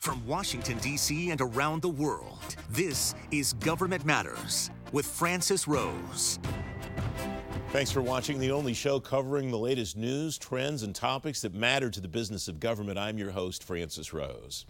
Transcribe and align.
From 0.00 0.26
Washington, 0.26 0.78
D.C. 0.78 1.30
and 1.30 1.42
around 1.42 1.82
the 1.82 1.90
world, 1.90 2.56
this 2.70 3.14
is 3.30 3.52
Government 3.52 4.06
Matters 4.06 4.70
with 4.92 5.04
Francis 5.04 5.68
Rose. 5.68 6.38
Thanks 7.68 7.90
for 7.90 8.00
watching 8.00 8.38
the 8.38 8.50
only 8.50 8.72
show 8.72 8.98
covering 8.98 9.50
the 9.50 9.58
latest 9.58 9.98
news, 9.98 10.38
trends, 10.38 10.84
and 10.84 10.94
topics 10.94 11.42
that 11.42 11.52
matter 11.52 11.90
to 11.90 12.00
the 12.00 12.08
business 12.08 12.48
of 12.48 12.60
government. 12.60 12.98
I'm 12.98 13.18
your 13.18 13.32
host, 13.32 13.62
Francis 13.62 14.14
Rose. 14.14 14.64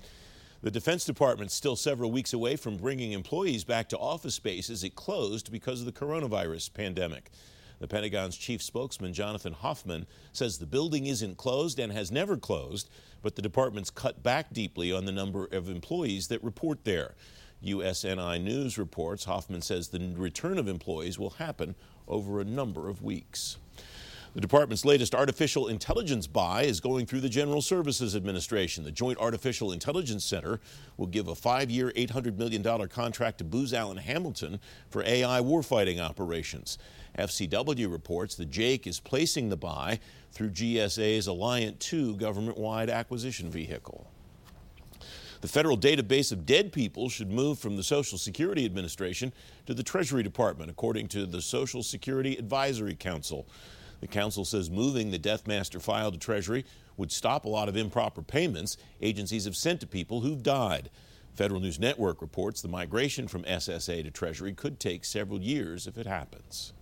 The 0.62 0.70
Defense 0.72 1.04
Department's 1.04 1.54
still 1.54 1.76
several 1.76 2.10
weeks 2.10 2.32
away 2.32 2.56
from 2.56 2.76
bringing 2.76 3.12
employees 3.12 3.62
back 3.62 3.88
to 3.90 3.98
office 3.98 4.34
spaces 4.34 4.82
it 4.82 4.96
closed 4.96 5.52
because 5.52 5.78
of 5.78 5.86
the 5.86 5.92
coronavirus 5.92 6.74
pandemic. 6.74 7.30
The 7.80 7.88
Pentagon's 7.88 8.36
chief 8.36 8.62
spokesman, 8.62 9.14
Jonathan 9.14 9.54
Hoffman, 9.54 10.06
says 10.32 10.58
the 10.58 10.66
building 10.66 11.06
isn't 11.06 11.38
closed 11.38 11.78
and 11.78 11.90
has 11.92 12.12
never 12.12 12.36
closed, 12.36 12.90
but 13.22 13.36
the 13.36 13.42
department's 13.42 13.90
cut 13.90 14.22
back 14.22 14.52
deeply 14.52 14.92
on 14.92 15.06
the 15.06 15.12
number 15.12 15.46
of 15.46 15.68
employees 15.68 16.28
that 16.28 16.44
report 16.44 16.84
there. 16.84 17.14
USNI 17.64 18.42
News 18.42 18.78
reports 18.78 19.24
Hoffman 19.24 19.62
says 19.62 19.88
the 19.88 20.14
return 20.16 20.58
of 20.58 20.68
employees 20.68 21.18
will 21.18 21.30
happen 21.30 21.74
over 22.06 22.40
a 22.40 22.44
number 22.44 22.88
of 22.88 23.02
weeks. 23.02 23.56
The 24.32 24.40
department's 24.40 24.84
latest 24.84 25.12
artificial 25.12 25.66
intelligence 25.66 26.28
buy 26.28 26.62
is 26.62 26.78
going 26.78 27.06
through 27.06 27.22
the 27.22 27.28
General 27.28 27.60
Services 27.60 28.14
Administration. 28.14 28.84
The 28.84 28.92
Joint 28.92 29.18
Artificial 29.18 29.72
Intelligence 29.72 30.24
Center 30.24 30.60
will 30.96 31.08
give 31.08 31.26
a 31.26 31.34
five 31.34 31.68
year, 31.68 31.90
$800 31.96 32.36
million 32.36 32.88
contract 32.88 33.38
to 33.38 33.44
Booz 33.44 33.74
Allen 33.74 33.96
Hamilton 33.96 34.60
for 34.88 35.02
AI 35.02 35.40
warfighting 35.40 35.98
operations. 35.98 36.78
FCW 37.18 37.90
reports 37.90 38.36
the 38.36 38.46
JAIC 38.46 38.86
is 38.86 39.00
placing 39.00 39.48
the 39.48 39.56
buy 39.56 39.98
through 40.30 40.50
GSA's 40.50 41.26
Alliant 41.26 41.80
2 41.80 42.14
government 42.14 42.56
wide 42.56 42.88
acquisition 42.88 43.50
vehicle. 43.50 44.06
The 45.40 45.48
federal 45.48 45.76
database 45.76 46.30
of 46.30 46.46
dead 46.46 46.70
people 46.70 47.08
should 47.08 47.32
move 47.32 47.58
from 47.58 47.76
the 47.76 47.82
Social 47.82 48.16
Security 48.18 48.64
Administration 48.64 49.32
to 49.66 49.74
the 49.74 49.82
Treasury 49.82 50.22
Department, 50.22 50.70
according 50.70 51.08
to 51.08 51.26
the 51.26 51.42
Social 51.42 51.82
Security 51.82 52.36
Advisory 52.36 52.94
Council. 52.94 53.48
The 54.00 54.06
council 54.06 54.44
says 54.44 54.70
moving 54.70 55.10
the 55.10 55.18
Death 55.18 55.46
Master 55.46 55.78
file 55.78 56.10
to 56.10 56.18
Treasury 56.18 56.64
would 56.96 57.12
stop 57.12 57.44
a 57.44 57.48
lot 57.48 57.68
of 57.68 57.76
improper 57.76 58.22
payments 58.22 58.76
agencies 59.00 59.44
have 59.44 59.56
sent 59.56 59.80
to 59.80 59.86
people 59.86 60.20
who've 60.20 60.42
died. 60.42 60.90
Federal 61.34 61.60
News 61.60 61.78
Network 61.78 62.20
reports 62.20 62.60
the 62.60 62.68
migration 62.68 63.28
from 63.28 63.44
SSA 63.44 64.02
to 64.04 64.10
Treasury 64.10 64.52
could 64.52 64.80
take 64.80 65.04
several 65.04 65.40
years 65.40 65.86
if 65.86 65.96
it 65.96 66.06
happens. 66.06 66.72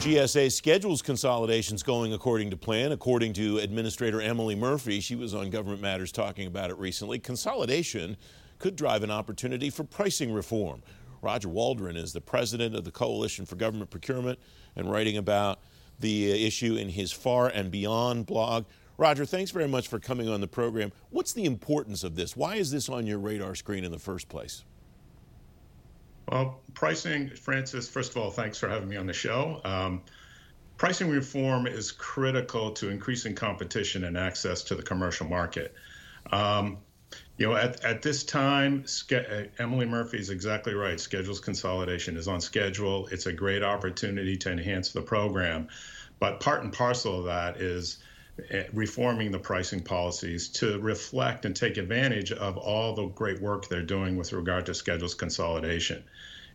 GSA 0.00 0.50
schedules 0.50 1.02
consolidations 1.02 1.82
going 1.82 2.14
according 2.14 2.48
to 2.50 2.56
plan. 2.56 2.90
According 2.90 3.34
to 3.34 3.58
Administrator 3.58 4.22
Emily 4.22 4.54
Murphy, 4.54 4.98
she 5.00 5.14
was 5.14 5.34
on 5.34 5.50
Government 5.50 5.82
Matters 5.82 6.10
talking 6.10 6.46
about 6.46 6.70
it 6.70 6.78
recently. 6.78 7.18
Consolidation 7.18 8.16
could 8.58 8.76
drive 8.76 9.02
an 9.02 9.10
opportunity 9.10 9.68
for 9.68 9.84
pricing 9.84 10.32
reform. 10.32 10.82
Roger 11.22 11.48
Waldron 11.48 11.96
is 11.96 12.12
the 12.12 12.20
president 12.20 12.74
of 12.74 12.84
the 12.84 12.90
Coalition 12.90 13.46
for 13.46 13.56
Government 13.56 13.90
Procurement 13.90 14.38
and 14.76 14.90
writing 14.90 15.16
about 15.16 15.60
the 15.98 16.32
uh, 16.32 16.34
issue 16.34 16.76
in 16.76 16.88
his 16.88 17.12
FAR 17.12 17.48
and 17.48 17.70
Beyond 17.70 18.26
blog. 18.26 18.64
Roger, 18.96 19.24
thanks 19.24 19.50
very 19.50 19.68
much 19.68 19.88
for 19.88 19.98
coming 19.98 20.28
on 20.28 20.40
the 20.40 20.48
program. 20.48 20.92
What's 21.10 21.32
the 21.32 21.44
importance 21.44 22.04
of 22.04 22.16
this? 22.16 22.36
Why 22.36 22.56
is 22.56 22.70
this 22.70 22.88
on 22.88 23.06
your 23.06 23.18
radar 23.18 23.54
screen 23.54 23.84
in 23.84 23.90
the 23.90 23.98
first 23.98 24.28
place? 24.28 24.64
Well, 26.28 26.60
pricing, 26.74 27.30
Francis, 27.30 27.88
first 27.88 28.10
of 28.12 28.18
all, 28.18 28.30
thanks 28.30 28.58
for 28.58 28.68
having 28.68 28.88
me 28.88 28.96
on 28.96 29.06
the 29.06 29.12
show. 29.12 29.60
Um, 29.64 30.02
pricing 30.76 31.08
reform 31.10 31.66
is 31.66 31.90
critical 31.90 32.70
to 32.72 32.88
increasing 32.88 33.34
competition 33.34 34.04
and 34.04 34.16
access 34.16 34.62
to 34.64 34.74
the 34.74 34.82
commercial 34.82 35.26
market. 35.26 35.74
Um, 36.30 36.78
you 37.40 37.46
know, 37.46 37.56
at, 37.56 37.82
at 37.82 38.02
this 38.02 38.22
time, 38.22 38.84
uh, 39.10 39.44
Emily 39.58 39.86
Murphy 39.86 40.18
is 40.18 40.28
exactly 40.28 40.74
right. 40.74 41.00
Schedules 41.00 41.40
consolidation 41.40 42.18
is 42.18 42.28
on 42.28 42.38
schedule. 42.38 43.06
It's 43.10 43.24
a 43.24 43.32
great 43.32 43.62
opportunity 43.62 44.36
to 44.36 44.52
enhance 44.52 44.92
the 44.92 45.00
program. 45.00 45.68
But 46.18 46.40
part 46.40 46.64
and 46.64 46.70
parcel 46.70 47.20
of 47.20 47.24
that 47.24 47.56
is 47.56 47.96
uh, 48.52 48.64
reforming 48.74 49.30
the 49.30 49.38
pricing 49.38 49.80
policies 49.80 50.48
to 50.48 50.78
reflect 50.80 51.46
and 51.46 51.56
take 51.56 51.78
advantage 51.78 52.30
of 52.30 52.58
all 52.58 52.94
the 52.94 53.06
great 53.06 53.40
work 53.40 53.68
they're 53.68 53.82
doing 53.82 54.18
with 54.18 54.34
regard 54.34 54.66
to 54.66 54.74
schedules 54.74 55.14
consolidation. 55.14 56.04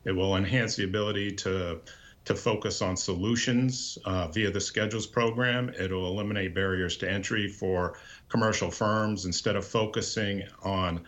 It 0.04 0.12
will 0.12 0.38
enhance 0.38 0.76
the 0.76 0.84
ability 0.84 1.32
to 1.38 1.82
to 2.26 2.34
focus 2.34 2.82
on 2.82 2.98
solutions 2.98 4.00
uh, 4.06 4.28
via 4.28 4.50
the 4.50 4.60
schedules 4.60 5.06
program. 5.06 5.72
It'll 5.80 6.08
eliminate 6.08 6.56
barriers 6.56 6.98
to 6.98 7.10
entry 7.10 7.48
for 7.48 7.98
commercial 8.30 8.72
firms 8.72 9.26
instead 9.26 9.56
of 9.56 9.66
focusing 9.66 10.44
on 10.64 11.02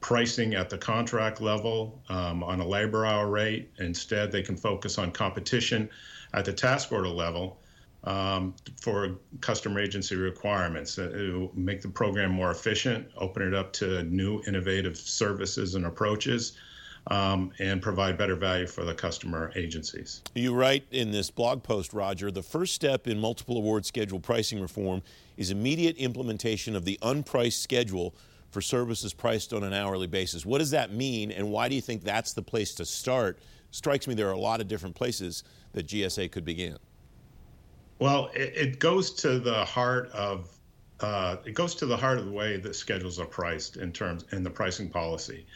pricing 0.00 0.54
at 0.54 0.68
the 0.68 0.76
contract 0.76 1.40
level 1.40 2.02
um, 2.08 2.42
on 2.42 2.60
a 2.60 2.66
labor 2.66 3.06
hour 3.06 3.28
rate. 3.28 3.70
Instead, 3.78 4.32
they 4.32 4.42
can 4.42 4.56
focus 4.56 4.98
on 4.98 5.12
competition 5.12 5.88
at 6.34 6.44
the 6.44 6.52
task 6.52 6.90
order 6.92 7.08
level 7.08 7.60
um, 8.04 8.54
for 8.80 9.16
customer 9.40 9.80
agency 9.80 10.16
requirements. 10.16 10.98
It 10.98 11.12
will 11.32 11.52
make 11.54 11.80
the 11.80 11.88
program 11.88 12.32
more 12.32 12.50
efficient, 12.50 13.06
open 13.16 13.42
it 13.46 13.54
up 13.54 13.72
to 13.74 14.02
new 14.04 14.42
innovative 14.46 14.96
services 14.96 15.76
and 15.76 15.86
approaches 15.86 16.54
um, 17.08 17.50
and 17.58 17.82
provide 17.82 18.16
better 18.16 18.36
value 18.36 18.66
for 18.66 18.84
the 18.84 18.94
customer 18.94 19.52
agencies. 19.56 20.22
You 20.34 20.54
write 20.54 20.84
in 20.90 21.10
this 21.10 21.30
blog 21.30 21.62
post, 21.62 21.92
Roger, 21.92 22.30
the 22.30 22.42
first 22.42 22.74
step 22.74 23.06
in 23.06 23.18
multiple 23.18 23.56
award 23.56 23.84
schedule 23.84 24.20
pricing 24.20 24.60
reform 24.60 25.02
is 25.36 25.50
immediate 25.50 25.96
implementation 25.96 26.76
of 26.76 26.84
the 26.84 26.98
unpriced 27.02 27.60
schedule 27.60 28.14
for 28.50 28.60
services 28.60 29.12
priced 29.12 29.52
on 29.52 29.64
an 29.64 29.72
hourly 29.72 30.06
basis. 30.06 30.46
What 30.46 30.58
does 30.58 30.70
that 30.70 30.92
mean, 30.92 31.32
and 31.32 31.50
why 31.50 31.68
do 31.68 31.74
you 31.74 31.80
think 31.80 32.04
that's 32.04 32.34
the 32.34 32.42
place 32.42 32.74
to 32.74 32.84
start? 32.84 33.38
Strikes 33.70 34.06
me 34.06 34.14
there 34.14 34.28
are 34.28 34.32
a 34.32 34.38
lot 34.38 34.60
of 34.60 34.68
different 34.68 34.94
places 34.94 35.42
that 35.72 35.86
GSA 35.86 36.30
could 36.30 36.44
begin. 36.44 36.76
Well, 37.98 38.30
it, 38.34 38.52
it 38.54 38.78
goes 38.78 39.12
to 39.14 39.38
the 39.38 39.64
heart 39.64 40.10
of 40.10 40.48
uh, 41.00 41.36
it 41.44 41.54
goes 41.54 41.74
to 41.76 41.86
the 41.86 41.96
heart 41.96 42.18
of 42.18 42.26
the 42.26 42.30
way 42.30 42.58
that 42.58 42.76
schedules 42.76 43.18
are 43.18 43.26
priced 43.26 43.76
in 43.76 43.90
terms 43.90 44.24
in 44.32 44.44
the 44.44 44.50
pricing 44.50 44.88
policy. 44.88 45.46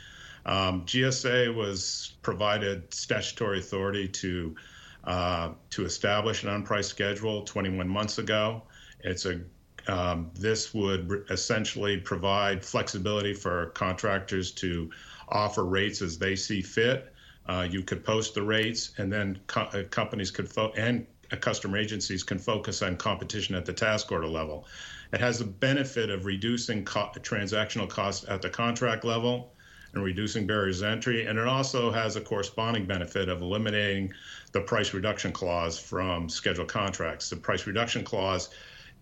Um, 0.47 0.83
GSA 0.83 1.53
was 1.55 2.13
provided 2.23 2.95
statutory 2.95 3.59
authority 3.59 4.07
to 4.09 4.55
uh, 5.05 5.51
to 5.71 5.85
establish 5.85 6.45
an 6.45 6.51
unpriced 6.51 6.87
schedule 6.87 7.43
21 7.43 7.89
months 7.89 8.19
ago. 8.19 8.63
It's 9.01 9.27
a 9.27 9.41
um, 9.89 10.31
this 10.35 10.75
would 10.75 11.27
essentially 11.31 11.99
provide 11.99 12.65
flexibility 12.65 13.35
for 13.35 13.67
contractors 13.67 14.51
to 14.53 14.91
offer 15.29 15.65
rates 15.65 16.03
as 16.03 16.19
they 16.19 16.35
see 16.35 16.61
fit. 16.61 17.13
Uh, 17.49 17.69
you 17.71 17.83
could 17.83 18.05
post 18.05 18.35
the 18.35 18.43
rates, 18.43 18.93
and 18.99 19.13
then 19.13 19.39
co- 19.47 19.69
uh, 19.73 19.85
companies 19.91 20.33
could 20.33 20.49
fo- 20.49 20.73
and 20.77 21.07
customer 21.41 21.79
agencies 21.79 22.23
can 22.23 22.39
focus 22.39 22.83
on 22.83 22.97
competition 22.97 23.55
at 23.55 23.65
the 23.65 23.73
task 23.73 24.11
order 24.11 24.27
level. 24.27 24.67
It 25.13 25.21
has 25.21 25.39
the 25.39 25.45
benefit 25.45 26.11
of 26.11 26.25
reducing 26.25 26.85
co- 26.85 27.11
transactional 27.21 27.89
costs 27.89 28.25
at 28.29 28.43
the 28.43 28.51
contract 28.51 29.05
level 29.05 29.53
and 29.97 30.05
reducing 30.05 30.47
barriers 30.47 30.81
to 30.81 30.89
entry. 30.89 31.27
And 31.27 31.39
it 31.39 31.49
also 31.49 31.91
has 31.91 32.15
a 32.17 32.21
corresponding 32.21 32.87
benefit 32.87 33.29
of 33.29 33.43
eliminating 33.43 34.13
the 34.53 34.61
price 34.61 34.95
reduction 34.95 35.33
clause 35.33 35.79
from 35.79 36.29
scheduled 36.29 36.69
contracts. 36.69 37.31
The 37.31 37.37
price 37.37 37.67
reduction 37.67 38.05
clause 38.05 38.51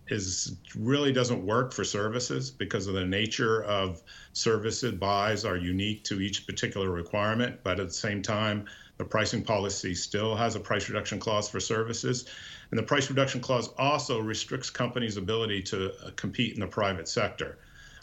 is 0.07 0.55
really 0.75 1.11
doesn't 1.11 1.45
work 1.45 1.73
for 1.73 1.83
services 1.83 2.51
because 2.51 2.87
of 2.87 2.93
the 2.93 3.05
nature 3.05 3.63
of 3.63 4.03
services 4.33 4.93
buys 4.93 5.43
are 5.45 5.57
unique 5.57 6.03
to 6.03 6.21
each 6.21 6.45
particular 6.45 6.91
requirement 6.91 7.59
but 7.63 7.79
at 7.79 7.87
the 7.87 7.93
same 7.93 8.21
time 8.21 8.65
the 8.97 9.03
pricing 9.03 9.43
policy 9.43 9.95
still 9.95 10.35
has 10.35 10.55
a 10.55 10.59
price 10.59 10.87
reduction 10.89 11.17
clause 11.17 11.49
for 11.49 11.59
services 11.59 12.25
and 12.69 12.77
the 12.77 12.83
price 12.83 13.09
reduction 13.09 13.41
clause 13.41 13.69
also 13.79 14.19
restricts 14.19 14.69
companies 14.69 15.17
ability 15.17 15.59
to 15.59 15.91
uh, 16.05 16.11
compete 16.15 16.53
in 16.53 16.59
the 16.59 16.67
private 16.67 17.07
sector 17.07 17.57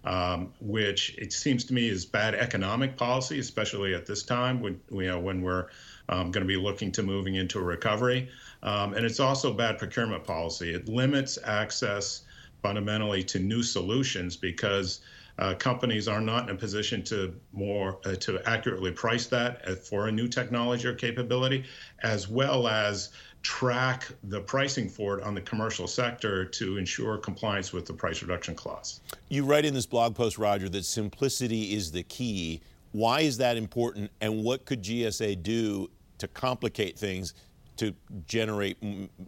um, 0.04 0.52
which 0.60 1.16
it 1.18 1.32
seems 1.32 1.64
to 1.64 1.74
me 1.74 1.88
is 1.88 2.04
bad 2.04 2.34
economic 2.34 2.96
policy, 2.96 3.38
especially 3.38 3.94
at 3.94 4.06
this 4.06 4.22
time 4.22 4.60
when 4.60 4.80
you 4.90 5.06
know 5.06 5.20
when 5.20 5.42
we're 5.42 5.66
um, 6.08 6.30
going 6.30 6.46
to 6.46 6.48
be 6.48 6.56
looking 6.56 6.90
to 6.92 7.02
moving 7.02 7.36
into 7.36 7.58
a 7.58 7.62
recovery. 7.62 8.28
Um, 8.62 8.94
and 8.94 9.04
it's 9.04 9.20
also 9.20 9.52
bad 9.52 9.78
procurement 9.78 10.24
policy. 10.24 10.74
It 10.74 10.88
limits 10.88 11.38
access 11.44 12.22
fundamentally 12.62 13.22
to 13.24 13.38
new 13.38 13.62
solutions 13.62 14.36
because 14.36 15.00
uh, 15.38 15.54
companies 15.54 16.08
are 16.08 16.20
not 16.20 16.48
in 16.48 16.54
a 16.54 16.58
position 16.58 17.02
to 17.02 17.34
more 17.52 17.98
uh, 18.04 18.14
to 18.16 18.40
accurately 18.48 18.92
price 18.92 19.26
that 19.26 19.66
uh, 19.66 19.74
for 19.74 20.08
a 20.08 20.12
new 20.12 20.28
technology 20.28 20.86
or 20.86 20.94
capability, 20.94 21.64
as 22.02 22.28
well 22.28 22.68
as 22.68 23.10
track 23.42 24.06
the 24.24 24.40
pricing 24.40 24.88
for 24.88 25.18
it 25.18 25.24
on 25.24 25.34
the 25.34 25.40
commercial 25.40 25.86
sector 25.86 26.44
to 26.44 26.76
ensure 26.76 27.18
compliance 27.18 27.72
with 27.72 27.86
the 27.86 27.92
price 27.92 28.22
reduction 28.22 28.54
clause. 28.54 29.00
You 29.28 29.44
write 29.44 29.64
in 29.64 29.74
this 29.74 29.86
blog 29.86 30.14
post, 30.14 30.38
Roger, 30.38 30.68
that 30.68 30.84
simplicity 30.84 31.74
is 31.74 31.90
the 31.90 32.04
key. 32.04 32.60
Why 32.92 33.20
is 33.20 33.38
that 33.38 33.56
important, 33.56 34.10
and 34.20 34.44
what 34.44 34.64
could 34.64 34.82
GSA 34.82 35.42
do 35.42 35.90
to 36.18 36.28
complicate 36.28 36.98
things 36.98 37.34
to 37.78 37.94
generate 38.26 38.76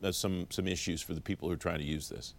uh, 0.02 0.12
some 0.12 0.46
some 0.50 0.68
issues 0.68 1.00
for 1.00 1.14
the 1.14 1.20
people 1.20 1.48
who 1.48 1.54
are 1.54 1.58
trying 1.58 1.78
to 1.78 1.84
use 1.84 2.08
this? 2.08 2.34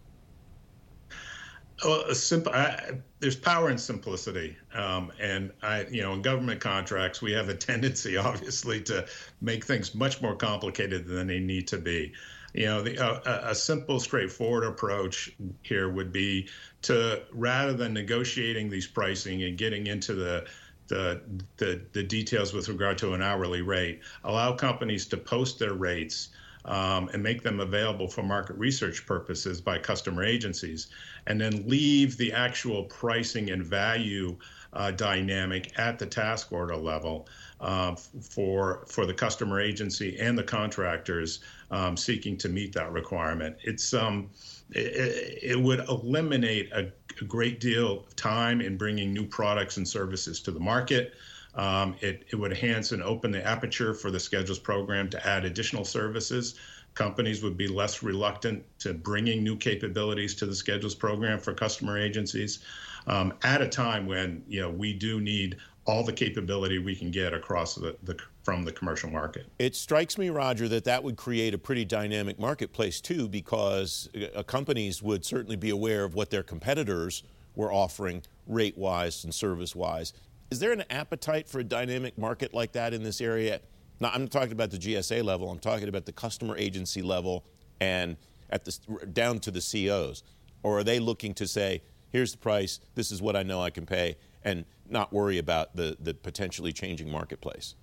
Well, 1.84 2.14
simple. 2.14 2.52
I, 2.52 2.92
there's 3.20 3.36
power 3.36 3.70
in 3.70 3.76
simplicity, 3.76 4.56
um, 4.74 5.12
and 5.20 5.52
I, 5.62 5.84
you 5.90 6.02
know, 6.02 6.14
in 6.14 6.22
government 6.22 6.60
contracts, 6.60 7.20
we 7.20 7.32
have 7.32 7.48
a 7.48 7.54
tendency, 7.54 8.16
obviously, 8.16 8.80
to 8.82 9.06
make 9.40 9.64
things 9.64 9.94
much 9.94 10.22
more 10.22 10.34
complicated 10.34 11.06
than 11.06 11.26
they 11.26 11.40
need 11.40 11.68
to 11.68 11.78
be. 11.78 12.12
You 12.54 12.66
know, 12.66 12.82
the, 12.82 12.98
uh, 12.98 13.50
a 13.50 13.54
simple, 13.54 14.00
straightforward 14.00 14.64
approach 14.64 15.30
here 15.60 15.90
would 15.90 16.12
be 16.12 16.48
to 16.82 17.22
rather 17.32 17.74
than 17.74 17.92
negotiating 17.92 18.70
these 18.70 18.86
pricing 18.86 19.42
and 19.42 19.58
getting 19.58 19.86
into 19.86 20.14
the 20.14 20.46
the, 20.88 21.20
the, 21.56 21.80
the 21.92 22.02
details 22.04 22.52
with 22.52 22.68
regard 22.68 22.96
to 22.98 23.12
an 23.12 23.20
hourly 23.20 23.60
rate, 23.60 24.02
allow 24.22 24.52
companies 24.52 25.04
to 25.06 25.16
post 25.16 25.58
their 25.58 25.74
rates 25.74 26.28
um, 26.66 27.08
and 27.12 27.22
make 27.22 27.42
them 27.42 27.60
available 27.60 28.08
for 28.08 28.22
market 28.22 28.56
research 28.56 29.06
purposes 29.06 29.60
by 29.60 29.78
customer 29.78 30.24
agencies, 30.24 30.88
and 31.26 31.40
then 31.40 31.64
leave 31.66 32.16
the 32.16 32.32
actual 32.32 32.84
pricing 32.84 33.50
and 33.50 33.64
value 33.64 34.36
uh, 34.72 34.90
dynamic 34.90 35.72
at 35.78 35.98
the 35.98 36.06
task 36.06 36.52
order 36.52 36.76
level 36.76 37.28
uh, 37.60 37.94
for 37.94 38.84
for 38.86 39.06
the 39.06 39.14
customer 39.14 39.60
agency 39.60 40.18
and 40.18 40.36
the 40.36 40.42
contractors 40.42 41.40
um, 41.70 41.96
seeking 41.96 42.36
to 42.36 42.48
meet 42.48 42.72
that 42.72 42.92
requirement. 42.92 43.56
It's 43.62 43.94
um, 43.94 44.30
it, 44.70 45.38
it 45.42 45.60
would 45.60 45.80
eliminate 45.88 46.70
a, 46.72 46.92
a, 47.20 47.24
great 47.24 47.60
deal 47.60 48.00
of 48.00 48.16
time 48.16 48.60
in 48.60 48.76
bringing 48.76 49.12
new 49.12 49.24
products 49.24 49.76
and 49.78 49.88
services 49.88 50.40
to 50.40 50.50
the 50.50 50.60
market. 50.60 51.14
Um, 51.56 51.96
it, 52.00 52.24
it 52.30 52.36
would 52.36 52.52
enhance 52.52 52.92
and 52.92 53.02
open 53.02 53.30
the 53.30 53.44
aperture 53.46 53.94
for 53.94 54.10
the 54.10 54.20
schedules 54.20 54.58
program 54.58 55.08
to 55.10 55.26
add 55.26 55.44
additional 55.44 55.84
services. 55.84 56.54
Companies 56.94 57.42
would 57.42 57.56
be 57.56 57.66
less 57.66 58.02
reluctant 58.02 58.64
to 58.80 58.94
bringing 58.94 59.42
new 59.42 59.56
capabilities 59.56 60.34
to 60.36 60.46
the 60.46 60.54
schedules 60.54 60.94
program 60.94 61.38
for 61.38 61.52
customer 61.54 61.98
agencies 61.98 62.60
um, 63.06 63.34
at 63.42 63.62
a 63.62 63.68
time 63.68 64.06
when 64.06 64.42
you 64.48 64.60
know 64.60 64.70
we 64.70 64.92
do 64.92 65.20
need 65.20 65.56
all 65.86 66.02
the 66.02 66.12
capability 66.12 66.78
we 66.78 66.96
can 66.96 67.10
get 67.10 67.32
across 67.32 67.76
the, 67.76 67.96
the 68.02 68.16
from 68.42 68.64
the 68.64 68.72
commercial 68.72 69.10
market. 69.10 69.46
It 69.58 69.74
strikes 69.74 70.18
me, 70.18 70.30
Roger, 70.30 70.68
that 70.68 70.84
that 70.84 71.02
would 71.02 71.16
create 71.16 71.54
a 71.54 71.58
pretty 71.58 71.84
dynamic 71.84 72.38
marketplace 72.38 73.00
too, 73.00 73.28
because 73.28 74.08
uh, 74.34 74.42
companies 74.42 75.02
would 75.02 75.24
certainly 75.24 75.56
be 75.56 75.70
aware 75.70 76.04
of 76.04 76.14
what 76.14 76.30
their 76.30 76.42
competitors 76.42 77.22
were 77.54 77.72
offering 77.72 78.22
rate 78.46 78.76
wise 78.76 79.24
and 79.24 79.34
service 79.34 79.74
wise. 79.74 80.12
Is 80.50 80.60
there 80.60 80.72
an 80.72 80.84
appetite 80.90 81.48
for 81.48 81.58
a 81.58 81.64
dynamic 81.64 82.16
market 82.16 82.54
like 82.54 82.72
that 82.72 82.94
in 82.94 83.02
this 83.02 83.20
area? 83.20 83.60
Now, 83.98 84.10
I'm 84.14 84.28
talking 84.28 84.52
about 84.52 84.70
the 84.70 84.78
GSA 84.78 85.24
level. 85.24 85.50
I'm 85.50 85.58
talking 85.58 85.88
about 85.88 86.06
the 86.06 86.12
customer 86.12 86.56
agency 86.56 87.02
level 87.02 87.44
and 87.80 88.16
at 88.50 88.64
the 88.64 89.06
down 89.12 89.40
to 89.40 89.50
the 89.50 89.60
COs. 89.60 90.22
Or 90.62 90.78
are 90.78 90.84
they 90.84 91.00
looking 91.00 91.34
to 91.34 91.48
say, 91.48 91.82
"Here's 92.10 92.32
the 92.32 92.38
price. 92.38 92.80
This 92.94 93.10
is 93.10 93.20
what 93.20 93.34
I 93.34 93.42
know 93.42 93.60
I 93.60 93.70
can 93.70 93.86
pay," 93.86 94.16
and 94.44 94.64
not 94.88 95.12
worry 95.12 95.38
about 95.38 95.74
the 95.74 95.96
the 95.98 96.14
potentially 96.14 96.72
changing 96.72 97.10
marketplace? 97.10 97.74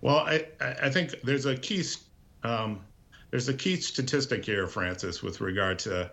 Well, 0.00 0.18
I 0.18 0.46
I 0.60 0.90
think 0.90 1.20
there's 1.22 1.46
a 1.46 1.56
key 1.56 1.84
um, 2.42 2.80
there's 3.30 3.48
a 3.48 3.54
key 3.54 3.76
statistic 3.76 4.44
here, 4.44 4.66
Francis, 4.66 5.22
with 5.22 5.40
regard 5.40 5.78
to 5.80 6.10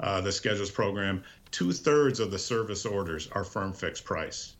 uh, 0.00 0.20
the 0.20 0.32
schedules 0.32 0.70
program. 0.70 1.22
Two 1.50 1.72
thirds 1.72 2.20
of 2.20 2.30
the 2.30 2.38
service 2.38 2.84
orders 2.84 3.28
are 3.32 3.44
firm 3.44 3.72
fixed 3.72 4.04
price. 4.04 4.54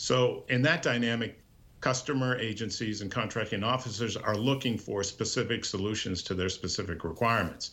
So, 0.00 0.44
in 0.48 0.62
that 0.62 0.80
dynamic, 0.80 1.38
customer 1.82 2.38
agencies 2.38 3.02
and 3.02 3.10
contracting 3.10 3.62
officers 3.62 4.16
are 4.16 4.34
looking 4.34 4.78
for 4.78 5.02
specific 5.02 5.62
solutions 5.62 6.22
to 6.22 6.32
their 6.32 6.48
specific 6.48 7.04
requirements. 7.04 7.72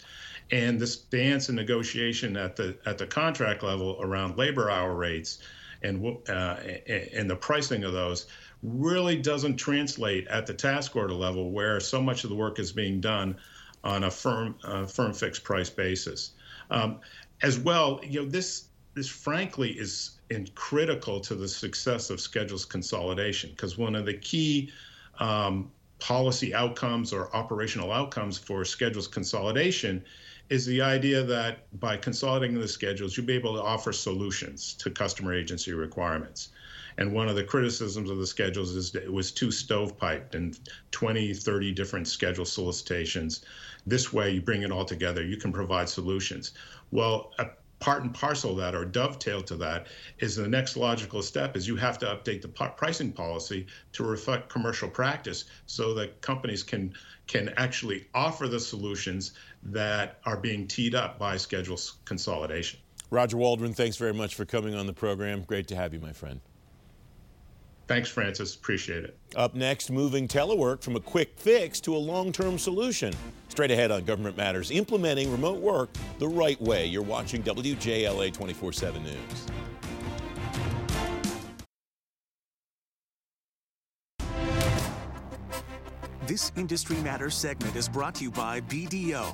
And 0.51 0.77
this 0.77 0.97
dance 0.97 1.47
and 1.47 1.56
negotiation 1.56 2.35
at 2.35 2.57
the 2.57 2.77
at 2.85 2.97
the 2.97 3.07
contract 3.07 3.63
level 3.63 3.97
around 4.01 4.38
labor 4.38 4.69
hour 4.69 4.94
rates 4.94 5.39
and 5.83 6.18
uh, 6.27 6.57
and 7.13 7.29
the 7.29 7.35
pricing 7.38 7.85
of 7.85 7.94
those 7.94 8.27
really 8.62 9.15
doesn't 9.15 9.56
translate 9.56 10.27
at 10.27 10.45
the 10.45 10.53
task 10.53 10.97
order 10.97 11.13
level, 11.13 11.51
where 11.51 11.79
so 11.79 12.01
much 12.01 12.25
of 12.25 12.29
the 12.29 12.35
work 12.35 12.59
is 12.59 12.74
being 12.74 13.00
done 13.00 13.38
on 13.85 14.03
a 14.03 14.12
firm 14.12 14.56
uh, 14.65 14.85
firm 14.85 15.13
fixed 15.13 15.45
price 15.45 15.69
basis. 15.69 16.31
Um, 16.71 17.00
as 17.41 17.57
well, 17.57 18.01
you 18.03 18.21
know 18.21 18.29
this 18.29 18.65
this 18.95 19.07
frankly 19.07 19.71
is 19.71 20.16
and 20.29 20.53
critical 20.56 21.19
to 21.21 21.35
the 21.35 21.47
success 21.47 22.09
of 22.09 22.19
schedules 22.19 22.65
consolidation 22.65 23.50
because 23.51 23.77
one 23.77 23.95
of 23.95 24.06
the 24.06 24.13
key 24.13 24.71
um, 25.19 25.71
policy 26.00 26.53
outcomes 26.53 27.13
or 27.13 27.35
operational 27.35 27.91
outcomes 27.91 28.38
for 28.38 28.63
schedules 28.65 29.07
consolidation 29.07 30.03
is 30.50 30.65
the 30.65 30.81
idea 30.81 31.24
that 31.24 31.79
by 31.79 31.97
consolidating 31.97 32.59
the 32.59 32.68
schedules, 32.68 33.18
you'll 33.18 33.25
be 33.25 33.33
able 33.33 33.56
to 33.56 33.62
offer 33.62 33.91
solutions 33.91 34.74
to 34.74 34.89
customer 34.89 35.33
agency 35.33 35.74
requirements. 35.74 36.50
And 36.97 37.13
one 37.13 37.27
of 37.27 37.35
the 37.35 37.44
criticisms 37.44 38.09
of 38.09 38.18
the 38.18 38.25
schedules 38.25 38.75
is 38.75 38.91
that 38.91 39.03
it 39.03 39.12
was 39.12 39.31
too 39.31 39.50
stovepiped 39.50 40.33
and 40.35 40.57
20, 40.91 41.33
30 41.33 41.71
different 41.74 42.07
schedule 42.07 42.45
solicitations. 42.45 43.44
This 43.85 44.12
way, 44.12 44.31
you 44.31 44.41
bring 44.41 44.63
it 44.63 44.71
all 44.71 44.85
together, 44.85 45.24
you 45.24 45.38
can 45.38 45.51
provide 45.51 45.89
solutions. 45.89 46.53
Well, 46.91 47.33
part 47.79 48.03
and 48.03 48.13
parcel 48.13 48.56
that 48.56 48.74
or 48.74 48.85
dovetail 48.85 49.41
to 49.41 49.56
that 49.56 49.88
is 50.19 50.35
the 50.35 50.47
next 50.47 50.75
logical 50.75 51.21
step 51.21 51.56
is 51.56 51.68
you 51.68 51.75
have 51.75 51.97
to 52.00 52.06
update 52.06 52.41
the 52.41 52.47
pricing 52.47 53.12
policy 53.12 53.65
to 53.94 54.03
reflect 54.03 54.50
commercial 54.50 54.89
practice 54.89 55.45
so 55.65 55.94
that 55.94 56.21
companies 56.21 56.63
can 56.63 56.94
can 57.27 57.50
actually 57.57 58.07
offer 58.13 58.47
the 58.47 58.59
solutions 58.59 59.33
that 59.62 60.19
are 60.25 60.38
being 60.38 60.65
teed 60.65 60.95
up 60.95 61.19
by 61.19 61.35
schedule 61.35 61.79
consolidation. 62.06 62.79
Roger 63.09 63.38
Waldron, 63.38 63.74
thanks 63.74 63.97
very 63.97 64.13
much 64.13 64.35
for 64.35 64.45
coming 64.45 64.75
on 64.75 64.88
the 64.88 64.94
program. 64.94 65.44
Great 65.44 65.68
to 65.68 65.75
have 65.75 65.94
you, 65.94 66.00
my 66.00 66.13
friend. 66.13 66.39
Thanks, 67.88 68.10
Francis. 68.10 68.54
Appreciate 68.56 69.06
it. 69.06 69.18
Up 69.36 69.56
next, 69.56 69.89
moving 69.89 70.28
telework 70.28 70.81
from 70.81 70.98
a 70.98 71.00
quick 71.00 71.34
fix 71.38 71.80
to 71.81 71.95
a 71.95 71.98
long 71.98 72.31
term 72.34 72.57
solution. 72.57 73.13
Straight 73.48 73.72
ahead 73.72 73.92
on 73.92 74.04
Government 74.04 74.36
Matters, 74.36 74.72
implementing 74.72 75.31
remote 75.31 75.60
work 75.60 75.89
the 76.19 76.28
right 76.28 76.62
way. 76.62 76.86
You're 76.86 77.01
watching 77.01 77.42
WJLA 77.44 78.34
24 78.34 78.74
7 78.74 79.04
News. 79.04 79.48
This 86.28 86.51
Industry 86.57 86.98
Matters 86.98 87.36
segment 87.36 87.78
is 87.78 87.88
brought 87.88 88.16
to 88.16 88.24
you 88.25 88.31
by 88.31 88.60
BDO. 88.60 89.34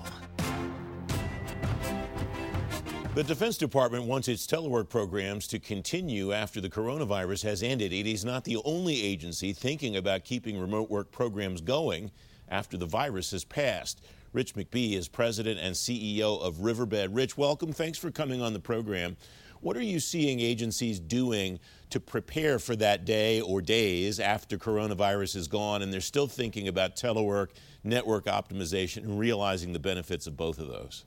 The 3.16 3.24
Defense 3.24 3.60
Department 3.60 4.06
wants 4.06 4.28
its 4.28 4.48
telework 4.48 4.90
programs 4.90 5.46
to 5.50 5.60
continue 5.60 6.32
after 6.34 6.60
the 6.60 6.70
coronavirus 6.70 7.44
has 7.44 7.62
ended. 7.62 7.94
It 7.94 8.08
is 8.08 8.26
not 8.26 8.44
the 8.44 8.58
only 8.66 9.04
agency 9.04 9.54
thinking 9.54 9.96
about 9.96 10.24
keeping 10.24 10.60
remote 10.60 10.90
work 10.90 11.12
programs 11.12 11.62
going 11.62 12.10
after 12.50 12.76
the 12.76 12.88
virus 12.88 13.30
has 13.30 13.44
passed. 13.44 14.04
Rich 14.34 14.56
McBee 14.56 14.94
is 14.94 15.08
president 15.08 15.60
and 15.60 15.76
CEO 15.76 16.42
of 16.42 16.62
Riverbed. 16.62 17.14
Rich, 17.14 17.38
welcome. 17.38 17.72
Thanks 17.72 18.00
for 18.00 18.10
coming 18.10 18.42
on 18.42 18.52
the 18.52 18.60
program. 18.60 19.16
What 19.62 19.78
are 19.78 19.84
you 19.84 20.00
seeing 20.00 20.40
agencies 20.40 21.00
doing 21.00 21.60
to 21.92 22.00
prepare 22.00 22.58
for 22.58 22.76
that 22.78 23.06
day 23.06 23.42
or 23.42 23.62
days 23.62 24.20
after 24.20 24.58
coronavirus 24.58 25.36
is 25.36 25.48
gone 25.48 25.84
and 25.84 25.94
they're 25.94 26.02
still 26.02 26.26
thinking 26.26 26.68
about 26.68 26.96
telework, 26.96 27.50
network 27.84 28.26
optimization, 28.26 29.04
and 29.04 29.20
realizing 29.20 29.72
the 29.72 29.78
benefits 29.78 30.26
of 30.26 30.36
both 30.36 30.58
of 30.58 30.68
those? 30.68 31.06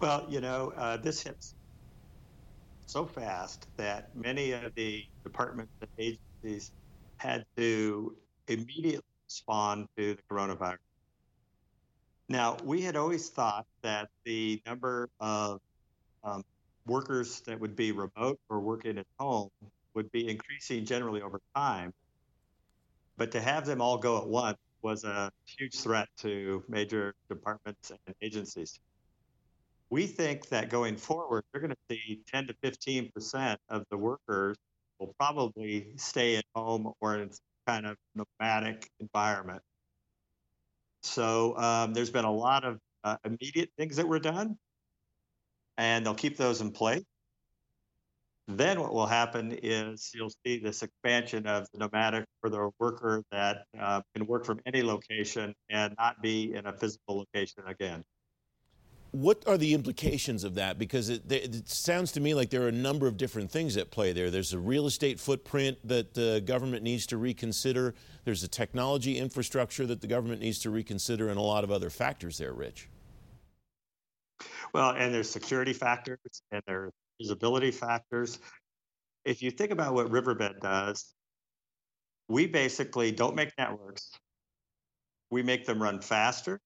Well, 0.00 0.26
you 0.28 0.40
know, 0.40 0.72
uh, 0.76 0.96
this 0.98 1.22
hits 1.22 1.54
so 2.86 3.06
fast 3.06 3.66
that 3.76 4.14
many 4.14 4.52
of 4.52 4.72
the 4.76 5.04
departments 5.24 5.72
and 5.80 5.90
agencies 5.98 6.70
had 7.18 7.44
to 7.56 8.16
immediately 8.48 9.02
respond 9.28 9.86
to 9.96 10.14
the 10.14 10.22
coronavirus. 10.30 10.76
Now, 12.28 12.56
we 12.64 12.82
had 12.82 12.96
always 12.96 13.28
thought 13.28 13.66
that 13.82 14.08
the 14.24 14.60
number 14.66 15.08
of 15.20 15.58
um, 16.24 16.42
workers 16.86 17.40
that 17.42 17.60
would 17.60 17.76
be 17.76 17.92
remote 17.92 18.38
or 18.48 18.60
working 18.60 18.98
at 18.98 19.06
home 19.18 19.50
would 19.94 20.10
be 20.12 20.28
increasing 20.28 20.84
generally 20.84 21.22
over 21.22 21.40
time. 21.54 21.92
But 23.16 23.32
to 23.32 23.40
have 23.40 23.66
them 23.66 23.80
all 23.80 23.98
go 23.98 24.18
at 24.18 24.26
once 24.26 24.58
was 24.82 25.04
a 25.04 25.30
huge 25.58 25.74
threat 25.74 26.08
to 26.18 26.62
major 26.68 27.14
departments 27.28 27.90
and 27.90 28.14
agencies 28.22 28.78
we 29.90 30.06
think 30.06 30.48
that 30.48 30.68
going 30.70 30.96
forward, 30.96 31.44
you're 31.52 31.60
going 31.60 31.72
to 31.72 31.96
see 31.96 32.22
10 32.32 32.48
to 32.48 32.54
15 32.62 33.10
percent 33.14 33.60
of 33.68 33.84
the 33.90 33.96
workers 33.96 34.56
will 34.98 35.14
probably 35.18 35.88
stay 35.96 36.36
at 36.36 36.44
home 36.54 36.92
or 37.00 37.16
in 37.16 37.30
kind 37.66 37.86
of 37.86 37.96
nomadic 38.14 38.88
environment. 39.00 39.62
So 41.02 41.56
um, 41.58 41.94
there's 41.94 42.10
been 42.10 42.24
a 42.24 42.32
lot 42.32 42.64
of 42.64 42.78
uh, 43.04 43.16
immediate 43.24 43.70
things 43.78 43.96
that 43.96 44.08
were 44.08 44.18
done, 44.18 44.56
and 45.76 46.04
they'll 46.04 46.14
keep 46.14 46.36
those 46.36 46.60
in 46.60 46.72
place. 46.72 47.04
then 48.48 48.80
what 48.80 48.94
will 48.94 49.06
happen 49.06 49.58
is 49.62 50.10
you'll 50.14 50.32
see 50.44 50.58
this 50.58 50.82
expansion 50.82 51.46
of 51.46 51.66
the 51.72 51.78
nomadic 51.78 52.24
for 52.40 52.48
the 52.48 52.70
worker 52.78 53.22
that 53.32 53.64
uh, 53.78 54.00
can 54.14 54.26
work 54.26 54.44
from 54.44 54.60
any 54.66 54.82
location 54.82 55.54
and 55.70 55.94
not 55.98 56.22
be 56.22 56.54
in 56.54 56.66
a 56.66 56.72
physical 56.72 57.18
location 57.18 57.64
again. 57.66 58.04
What 59.16 59.42
are 59.46 59.56
the 59.56 59.72
implications 59.72 60.44
of 60.44 60.56
that? 60.56 60.78
Because 60.78 61.08
it, 61.08 61.32
it, 61.32 61.70
sounds 61.70 62.12
to 62.12 62.20
me 62.20 62.34
like 62.34 62.50
there 62.50 62.64
are 62.64 62.68
a 62.68 62.72
number 62.72 63.06
of 63.06 63.16
different 63.16 63.50
things 63.50 63.78
at 63.78 63.90
play 63.90 64.12
there. 64.12 64.30
There's 64.30 64.52
a 64.52 64.58
real 64.58 64.86
estate 64.86 65.18
footprint 65.18 65.78
that 65.84 66.12
the 66.12 66.42
government 66.44 66.82
needs 66.82 67.06
to 67.06 67.16
reconsider. 67.16 67.94
There's 68.26 68.42
a 68.42 68.48
technology 68.48 69.16
infrastructure 69.16 69.86
that 69.86 70.02
the 70.02 70.06
government 70.06 70.42
needs 70.42 70.58
to 70.60 70.70
reconsider, 70.70 71.30
and 71.30 71.38
a 71.38 71.42
lot 71.42 71.64
of 71.64 71.70
other 71.70 71.88
factors 71.88 72.36
there, 72.36 72.52
Rich. 72.52 72.90
Well, 74.74 74.90
and 74.90 75.14
there's 75.14 75.30
security 75.30 75.72
factors 75.72 76.18
and 76.50 76.60
there's 76.66 76.92
usability 77.22 77.72
factors. 77.72 78.38
If 79.24 79.42
you 79.42 79.50
think 79.50 79.70
about 79.70 79.94
what 79.94 80.10
Riverbed 80.10 80.60
does, 80.60 81.14
we 82.28 82.46
basically 82.46 83.12
don't 83.12 83.34
make 83.34 83.56
networks. 83.56 84.10
We 85.30 85.42
make 85.42 85.64
them 85.64 85.82
run 85.82 86.02
faster 86.02 86.60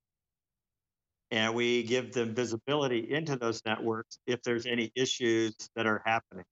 and 1.30 1.54
we 1.54 1.82
give 1.82 2.12
them 2.12 2.34
visibility 2.34 3.12
into 3.12 3.36
those 3.36 3.62
networks 3.64 4.18
if 4.26 4.42
there's 4.42 4.66
any 4.66 4.90
issues 4.96 5.54
that 5.76 5.86
are 5.86 6.02
happening. 6.04 6.44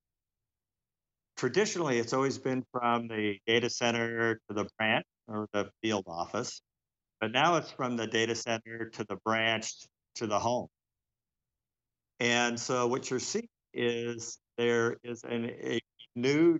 Traditionally, 1.36 1.98
it's 1.98 2.12
always 2.12 2.38
been 2.38 2.64
from 2.72 3.08
the 3.08 3.38
data 3.46 3.70
center 3.70 4.40
to 4.48 4.54
the 4.54 4.66
branch 4.78 5.06
or 5.26 5.48
the 5.52 5.70
field 5.82 6.04
office, 6.06 6.60
but 7.20 7.32
now 7.32 7.56
it's 7.56 7.70
from 7.70 7.96
the 7.96 8.06
data 8.06 8.34
center 8.34 8.90
to 8.94 9.04
the 9.08 9.16
branch 9.24 9.72
to 10.16 10.26
the 10.26 10.38
home. 10.38 10.68
And 12.20 12.58
so 12.58 12.86
what 12.88 13.10
you're 13.10 13.20
seeing 13.20 13.48
is 13.72 14.38
there 14.56 14.96
is 15.04 15.22
an, 15.22 15.44
a 15.44 15.80
new 16.16 16.58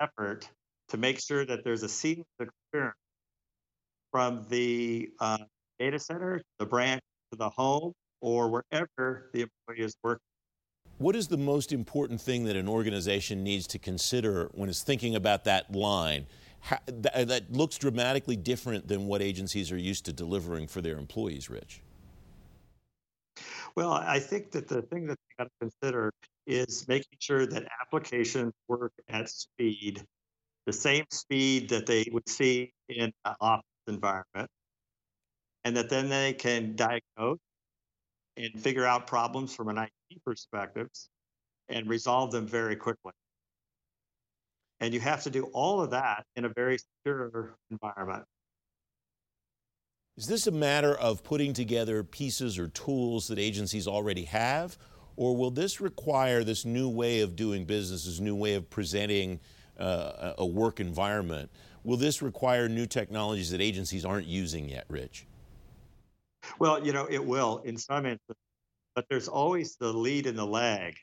effort 0.00 0.48
to 0.88 0.98
make 0.98 1.20
sure 1.20 1.46
that 1.46 1.64
there's 1.64 1.82
a 1.82 1.88
seamless 1.88 2.26
experience 2.38 2.96
from 4.10 4.46
the 4.48 5.08
uh, 5.20 5.38
data 5.78 5.98
center, 5.98 6.38
to 6.38 6.44
the 6.58 6.66
branch, 6.66 7.00
to 7.30 7.36
the 7.36 7.50
home, 7.50 7.92
or 8.20 8.48
wherever 8.48 9.30
the 9.32 9.42
employee 9.42 9.84
is 9.84 9.94
working. 10.02 10.20
What 10.98 11.16
is 11.16 11.28
the 11.28 11.38
most 11.38 11.72
important 11.72 12.20
thing 12.20 12.44
that 12.44 12.56
an 12.56 12.68
organization 12.68 13.42
needs 13.42 13.66
to 13.68 13.78
consider 13.78 14.50
when 14.52 14.68
it's 14.68 14.82
thinking 14.82 15.14
about 15.14 15.44
that 15.44 15.74
line? 15.74 16.26
How, 16.60 16.78
that, 16.86 17.14
uh, 17.14 17.24
that 17.24 17.52
looks 17.52 17.78
dramatically 17.78 18.36
different 18.36 18.86
than 18.86 19.06
what 19.06 19.22
agencies 19.22 19.72
are 19.72 19.78
used 19.78 20.04
to 20.06 20.12
delivering 20.12 20.66
for 20.66 20.82
their 20.82 20.98
employees, 20.98 21.48
Rich. 21.48 21.80
Well, 23.76 23.92
I 23.92 24.18
think 24.18 24.50
that 24.50 24.68
the 24.68 24.82
thing 24.82 25.06
that 25.06 25.16
you 25.30 25.36
got 25.38 25.44
to 25.44 25.50
consider 25.60 26.12
is 26.46 26.86
making 26.86 27.16
sure 27.18 27.46
that 27.46 27.64
applications 27.80 28.52
work 28.68 28.92
at 29.08 29.30
speed, 29.30 30.04
the 30.66 30.72
same 30.72 31.04
speed 31.10 31.70
that 31.70 31.86
they 31.86 32.06
would 32.12 32.28
see 32.28 32.72
in 32.90 33.12
an 33.24 33.34
office 33.40 33.64
environment, 33.86 34.50
and 35.64 35.76
that 35.76 35.88
then 35.88 36.08
they 36.08 36.32
can 36.32 36.74
diagnose 36.76 37.38
and 38.36 38.60
figure 38.60 38.84
out 38.84 39.06
problems 39.06 39.54
from 39.54 39.68
an 39.68 39.78
IT 39.78 40.24
perspective 40.24 40.88
and 41.68 41.88
resolve 41.88 42.32
them 42.32 42.46
very 42.46 42.76
quickly. 42.76 43.12
And 44.80 44.94
you 44.94 45.00
have 45.00 45.22
to 45.24 45.30
do 45.30 45.44
all 45.52 45.82
of 45.82 45.90
that 45.90 46.24
in 46.36 46.46
a 46.46 46.48
very 46.48 46.78
secure 46.78 47.54
environment. 47.70 48.24
Is 50.16 50.26
this 50.26 50.46
a 50.46 50.50
matter 50.50 50.94
of 50.94 51.22
putting 51.22 51.52
together 51.52 52.02
pieces 52.02 52.58
or 52.58 52.68
tools 52.68 53.28
that 53.28 53.38
agencies 53.38 53.86
already 53.86 54.24
have? 54.24 54.76
Or 55.16 55.36
will 55.36 55.50
this 55.50 55.80
require 55.80 56.44
this 56.44 56.64
new 56.64 56.88
way 56.88 57.20
of 57.20 57.36
doing 57.36 57.66
business, 57.66 58.06
this 58.06 58.20
new 58.20 58.34
way 58.34 58.54
of 58.54 58.70
presenting 58.70 59.40
uh, 59.78 60.34
a 60.38 60.46
work 60.46 60.80
environment? 60.80 61.50
Will 61.84 61.96
this 61.96 62.22
require 62.22 62.68
new 62.68 62.86
technologies 62.86 63.50
that 63.50 63.60
agencies 63.60 64.04
aren't 64.04 64.26
using 64.26 64.68
yet, 64.68 64.84
Rich? 64.88 65.26
Well, 66.58 66.84
you 66.84 66.92
know, 66.92 67.06
it 67.08 67.24
will 67.24 67.58
in 67.58 67.76
some 67.76 68.06
instances, 68.06 68.36
but 68.94 69.06
there's 69.08 69.28
always 69.28 69.76
the 69.76 69.92
lead 69.92 70.26
and 70.26 70.38
the 70.38 70.44
lag. 70.44 70.94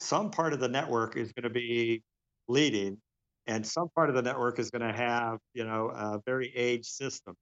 Some 0.00 0.30
part 0.30 0.52
of 0.52 0.60
the 0.60 0.68
network 0.68 1.16
is 1.16 1.32
going 1.32 1.44
to 1.44 1.50
be 1.50 2.02
leading, 2.48 2.98
and 3.46 3.66
some 3.66 3.88
part 3.94 4.08
of 4.08 4.14
the 4.14 4.22
network 4.22 4.58
is 4.58 4.70
going 4.70 4.82
to 4.82 4.92
have, 4.92 5.38
you 5.54 5.64
know, 5.64 5.88
a 5.88 6.20
very 6.26 6.54
aged 6.54 6.86
system. 6.86 7.34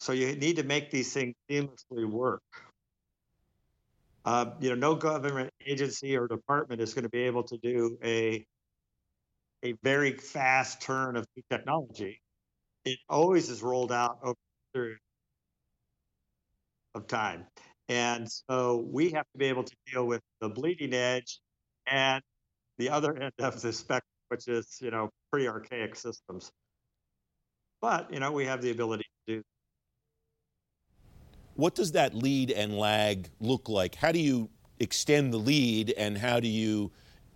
So 0.00 0.12
you 0.12 0.36
need 0.36 0.56
to 0.56 0.62
make 0.62 0.90
these 0.90 1.12
things 1.12 1.34
seamlessly 1.50 2.06
work. 2.06 2.42
Uh, 4.24 4.52
you 4.60 4.70
know, 4.70 4.74
no 4.74 4.94
government 4.94 5.50
agency 5.66 6.16
or 6.16 6.28
department 6.28 6.80
is 6.80 6.94
going 6.94 7.04
to 7.04 7.08
be 7.08 7.22
able 7.22 7.42
to 7.44 7.56
do 7.58 7.98
a 8.04 8.44
a 9.64 9.74
very 9.82 10.12
fast 10.12 10.80
turn 10.80 11.16
of 11.16 11.26
new 11.36 11.42
technology. 11.50 12.20
It 12.84 12.98
always 13.08 13.48
is 13.48 13.62
rolled 13.62 13.90
out 13.90 14.18
over 14.22 14.36
period 14.72 14.98
of 16.98 17.06
time. 17.06 17.46
And 17.88 18.28
so 18.30 18.86
we 18.90 19.10
have 19.10 19.24
to 19.32 19.38
be 19.38 19.46
able 19.46 19.64
to 19.64 19.76
deal 19.90 20.06
with 20.06 20.20
the 20.40 20.50
bleeding 20.50 20.92
edge 20.92 21.40
and 21.86 22.22
the 22.76 22.90
other 22.90 23.16
end 23.16 23.32
of 23.38 23.62
the 23.62 23.72
spectrum, 23.72 24.02
which 24.28 24.46
is, 24.46 24.76
you 24.80 24.90
know, 24.90 25.08
pretty 25.32 25.48
archaic 25.48 25.96
systems. 25.96 26.52
But, 27.80 28.12
you 28.12 28.20
know, 28.20 28.32
we 28.32 28.44
have 28.44 28.60
the 28.60 28.70
ability 28.70 29.04
to 29.26 29.36
do 29.36 29.42
what 31.58 31.74
does 31.74 31.90
that 31.90 32.14
lead 32.14 32.52
and 32.52 32.78
lag 32.78 33.28
look 33.40 33.68
like? 33.68 33.96
How 33.96 34.12
do 34.12 34.20
you 34.20 34.48
extend 34.78 35.32
the 35.32 35.38
lead 35.38 35.92
and 35.98 36.16
how 36.16 36.38
do 36.38 36.46
you 36.46 36.92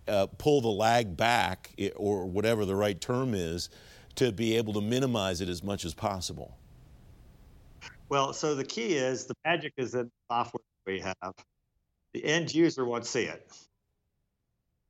uh, 0.07 0.27
pull 0.37 0.61
the 0.61 0.69
lag 0.69 1.17
back, 1.17 1.75
or 1.97 2.25
whatever 2.25 2.63
the 2.63 2.73
right 2.75 2.99
term 3.01 3.33
is, 3.33 3.69
to 4.15 4.31
be 4.31 4.55
able 4.55 4.71
to 4.73 4.81
minimize 4.81 5.41
it 5.41 5.49
as 5.49 5.61
much 5.61 5.83
as 5.83 5.93
possible? 5.93 6.57
Well, 8.09 8.33
so 8.33 8.55
the 8.55 8.65
key 8.65 8.95
is 8.95 9.25
the 9.25 9.35
magic 9.45 9.73
is 9.77 9.95
in 9.95 10.05
the 10.05 10.11
software 10.29 10.61
we 10.85 10.99
have. 10.99 11.33
The 12.13 12.23
end 12.23 12.53
user 12.53 12.85
won't 12.85 13.05
see 13.05 13.23
it. 13.23 13.51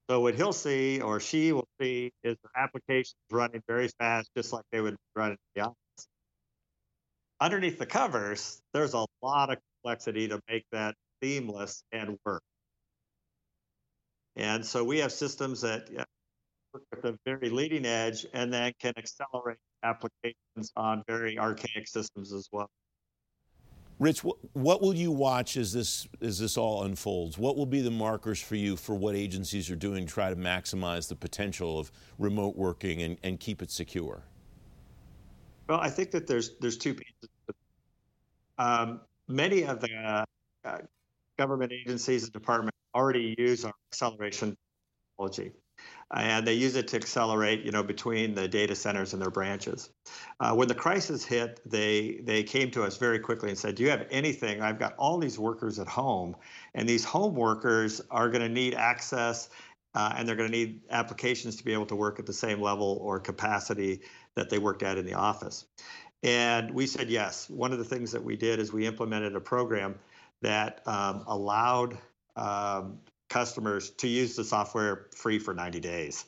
So 0.10 0.20
what 0.20 0.36
he'll 0.36 0.52
see 0.52 1.00
or 1.00 1.20
she 1.20 1.54
will 1.54 1.68
see 1.80 2.12
is 2.24 2.36
the 2.44 2.50
applications 2.60 3.16
running 3.32 3.64
very 3.68 3.88
fast, 4.00 4.30
just 4.36 4.52
like 4.52 4.64
they 4.72 4.82
would 4.82 4.98
run 5.16 5.32
in 5.32 5.38
the 5.56 5.62
office 5.62 5.78
underneath 7.44 7.78
the 7.78 7.86
covers, 7.86 8.62
there's 8.74 8.94
a 8.94 9.06
lot 9.22 9.52
of 9.52 9.58
complexity 9.84 10.30
to 10.30 10.40
make 10.50 10.64
that 10.72 10.96
seamless 11.22 11.84
and 11.92 12.18
work. 12.26 12.42
And 14.38 14.66
so 14.66 14.84
we 14.84 15.00
have 15.00 15.12
systems 15.12 15.62
that 15.62 15.90
work 16.74 16.84
at 16.94 17.02
the 17.02 17.18
very 17.26 17.50
leading 17.50 17.86
edge 17.86 18.26
and 18.34 18.52
then 18.52 18.72
can 18.80 18.94
accelerate 18.98 19.58
applications 19.84 20.72
on 20.78 21.04
very 21.06 21.38
archaic 21.38 21.88
systems 21.88 22.32
as 22.32 22.48
well. 22.52 22.70
Rich, 24.04 24.22
what, 24.26 24.82
will 24.82 24.94
you 24.94 25.14
watch 25.14 25.56
as 25.56 25.72
this 25.72 26.10
as 26.20 26.38
this 26.38 26.58
all 26.58 26.84
unfolds? 26.84 27.38
What 27.38 27.56
will 27.56 27.66
be 27.66 27.80
the 27.80 27.90
markers 27.90 28.42
for 28.42 28.58
you 28.58 28.76
for 28.76 28.96
what 28.96 29.16
agencies 29.16 29.72
are 29.72 29.78
doing 29.78 30.06
to 30.06 30.12
try 30.12 30.30
to 30.30 30.36
maximize 30.36 31.08
the 31.08 31.16
potential 31.16 31.80
of 31.80 31.90
remote 32.20 32.58
working 32.58 33.02
and, 33.02 33.18
and 33.24 33.40
keep 33.40 33.62
it 33.62 33.72
secure? 33.72 34.22
Well, 35.70 35.80
I 35.80 35.90
think 35.90 36.12
that 36.12 36.28
there's 36.28 36.58
there's 36.58 36.78
two 36.78 36.96
pieces. 36.96 37.30
Um, 38.58 39.00
many 39.30 39.64
of 39.64 39.80
the 39.80 40.26
uh, 40.66 40.80
government 41.40 41.72
agencies 41.72 42.26
and 42.26 42.34
departments 42.34 42.78
already 42.94 43.36
use 43.38 43.64
our 43.64 43.74
acceleration 43.90 44.58
technology, 45.18 45.54
and 46.12 46.46
they 46.46 46.54
use 46.54 46.76
it 46.76 46.88
to 46.90 46.96
accelerate, 46.96 47.64
you 47.64 47.72
know, 47.72 47.84
between 47.84 48.36
the 48.36 48.48
data 48.48 48.76
centers 48.76 49.14
and 49.14 49.22
their 49.22 49.32
branches. 49.32 49.90
Uh, 50.40 50.54
when 50.54 50.68
the 50.68 50.76
crisis 50.76 51.26
hit, 51.26 51.60
they 51.66 52.22
they 52.24 52.44
came 52.44 52.70
to 52.72 52.84
us 52.84 52.98
very 52.98 53.20
quickly 53.20 53.50
and 53.50 53.58
said, 53.58 53.76
"Do 53.76 53.84
you 53.84 53.90
have 53.90 54.06
anything? 54.12 54.62
I've 54.62 54.80
got 54.80 54.96
all 54.98 55.18
these 55.18 55.40
workers 55.40 55.80
at 55.80 55.88
home, 55.88 56.36
and 56.76 56.88
these 56.88 57.04
home 57.04 57.36
workers 57.36 58.02
are 58.12 58.30
going 58.30 58.44
to 58.44 58.50
need 58.50 58.74
access." 58.76 59.50
Uh, 59.96 60.12
and 60.18 60.28
they're 60.28 60.36
going 60.36 60.52
to 60.52 60.58
need 60.58 60.82
applications 60.90 61.56
to 61.56 61.64
be 61.64 61.72
able 61.72 61.86
to 61.86 61.96
work 61.96 62.18
at 62.18 62.26
the 62.26 62.34
same 62.34 62.60
level 62.60 62.98
or 63.00 63.20
capacity 63.20 64.02
that 64.34 64.50
they 64.50 64.58
worked 64.58 64.82
at 64.82 64.98
in 64.98 65.06
the 65.06 65.14
office. 65.14 65.66
And 66.24 66.74
we 66.74 66.88
said 66.88 67.10
yes. 67.10 67.48
One 67.48 67.72
of 67.72 67.78
the 67.78 67.84
things 67.84 68.12
that 68.12 68.24
we 68.24 68.36
did 68.36 68.58
is 68.60 68.74
we 68.74 68.88
implemented 68.88 69.36
a 69.36 69.40
program 69.40 69.94
that 70.42 70.82
um, 70.88 71.24
allowed 71.28 71.98
um, 72.36 72.98
customers 73.34 73.90
to 73.90 74.08
use 74.08 74.36
the 74.36 74.44
software 74.44 75.08
free 75.16 75.40
for 75.40 75.56
90 75.56 75.80
days. 75.80 76.26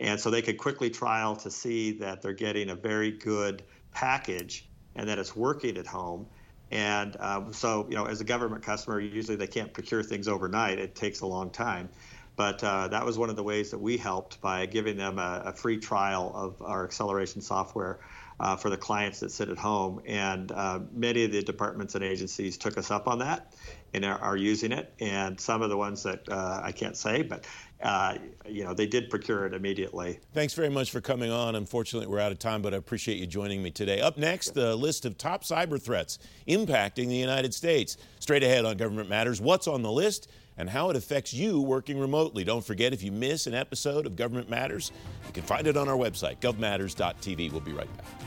And 0.00 0.18
so 0.18 0.30
they 0.30 0.40
could 0.40 0.56
quickly 0.56 0.88
trial 0.88 1.36
to 1.36 1.50
see 1.50 1.92
that 1.98 2.22
they're 2.22 2.32
getting 2.32 2.70
a 2.70 2.74
very 2.74 3.12
good 3.12 3.62
package 3.92 4.66
and 4.94 5.06
that 5.08 5.18
it's 5.18 5.36
working 5.36 5.76
at 5.76 5.86
home. 5.86 6.26
And 6.70 7.14
um, 7.20 7.52
so, 7.52 7.86
you 7.90 7.94
know, 7.94 8.06
as 8.06 8.22
a 8.22 8.24
government 8.24 8.62
customer, 8.62 8.98
usually 9.00 9.36
they 9.36 9.46
can't 9.46 9.72
procure 9.72 10.02
things 10.02 10.28
overnight. 10.28 10.78
It 10.78 10.94
takes 10.94 11.20
a 11.20 11.26
long 11.26 11.50
time. 11.50 11.90
But 12.36 12.64
uh, 12.64 12.88
that 12.88 13.04
was 13.04 13.18
one 13.18 13.30
of 13.30 13.36
the 13.36 13.42
ways 13.42 13.70
that 13.70 13.78
we 13.78 13.98
helped 13.98 14.40
by 14.40 14.66
giving 14.66 14.96
them 14.96 15.18
a, 15.18 15.42
a 15.46 15.52
free 15.52 15.78
trial 15.78 16.32
of 16.34 16.62
our 16.62 16.84
acceleration 16.84 17.42
software 17.42 18.00
uh, 18.40 18.56
for 18.56 18.70
the 18.70 18.76
clients 18.76 19.20
that 19.20 19.30
sit 19.30 19.48
at 19.48 19.58
home. 19.58 20.00
And 20.06 20.52
uh, 20.52 20.80
many 20.92 21.24
of 21.24 21.32
the 21.32 21.42
departments 21.42 21.94
and 21.94 22.04
agencies 22.04 22.58
took 22.58 22.76
us 22.76 22.90
up 22.90 23.08
on 23.08 23.18
that 23.20 23.54
and 23.96 24.04
are, 24.04 24.18
are 24.20 24.36
using 24.36 24.72
it. 24.72 24.92
And 25.00 25.40
some 25.40 25.62
of 25.62 25.70
the 25.70 25.76
ones 25.76 26.02
that 26.02 26.28
uh, 26.28 26.60
I 26.62 26.70
can't 26.70 26.96
say, 26.96 27.22
but 27.22 27.46
uh, 27.82 28.16
you 28.46 28.62
know, 28.62 28.74
they 28.74 28.86
did 28.86 29.10
procure 29.10 29.46
it 29.46 29.54
immediately. 29.54 30.20
Thanks 30.32 30.54
very 30.54 30.68
much 30.68 30.90
for 30.90 31.00
coming 31.00 31.30
on. 31.30 31.56
Unfortunately, 31.56 32.06
we're 32.06 32.20
out 32.20 32.30
of 32.30 32.38
time, 32.38 32.62
but 32.62 32.74
I 32.74 32.76
appreciate 32.76 33.18
you 33.18 33.26
joining 33.26 33.62
me 33.62 33.70
today. 33.70 34.00
Up 34.00 34.16
next, 34.18 34.54
the 34.54 34.76
list 34.76 35.04
of 35.04 35.18
top 35.18 35.44
cyber 35.44 35.80
threats 35.80 36.18
impacting 36.46 37.08
the 37.08 37.16
United 37.16 37.52
States. 37.54 37.96
Straight 38.20 38.42
ahead 38.42 38.64
on 38.64 38.76
Government 38.76 39.08
Matters, 39.08 39.40
what's 39.40 39.66
on 39.66 39.82
the 39.82 39.92
list 39.92 40.28
and 40.58 40.70
how 40.70 40.88
it 40.90 40.96
affects 40.96 41.34
you 41.34 41.60
working 41.60 41.98
remotely. 41.98 42.44
Don't 42.44 42.64
forget, 42.64 42.92
if 42.92 43.02
you 43.02 43.12
miss 43.12 43.46
an 43.46 43.54
episode 43.54 44.06
of 44.06 44.16
Government 44.16 44.48
Matters, 44.48 44.90
you 45.26 45.32
can 45.32 45.42
find 45.42 45.66
it 45.66 45.76
on 45.76 45.88
our 45.88 45.96
website, 45.96 46.38
govmatters.tv. 46.40 47.50
We'll 47.52 47.60
be 47.60 47.72
right 47.72 47.96
back. 47.98 48.25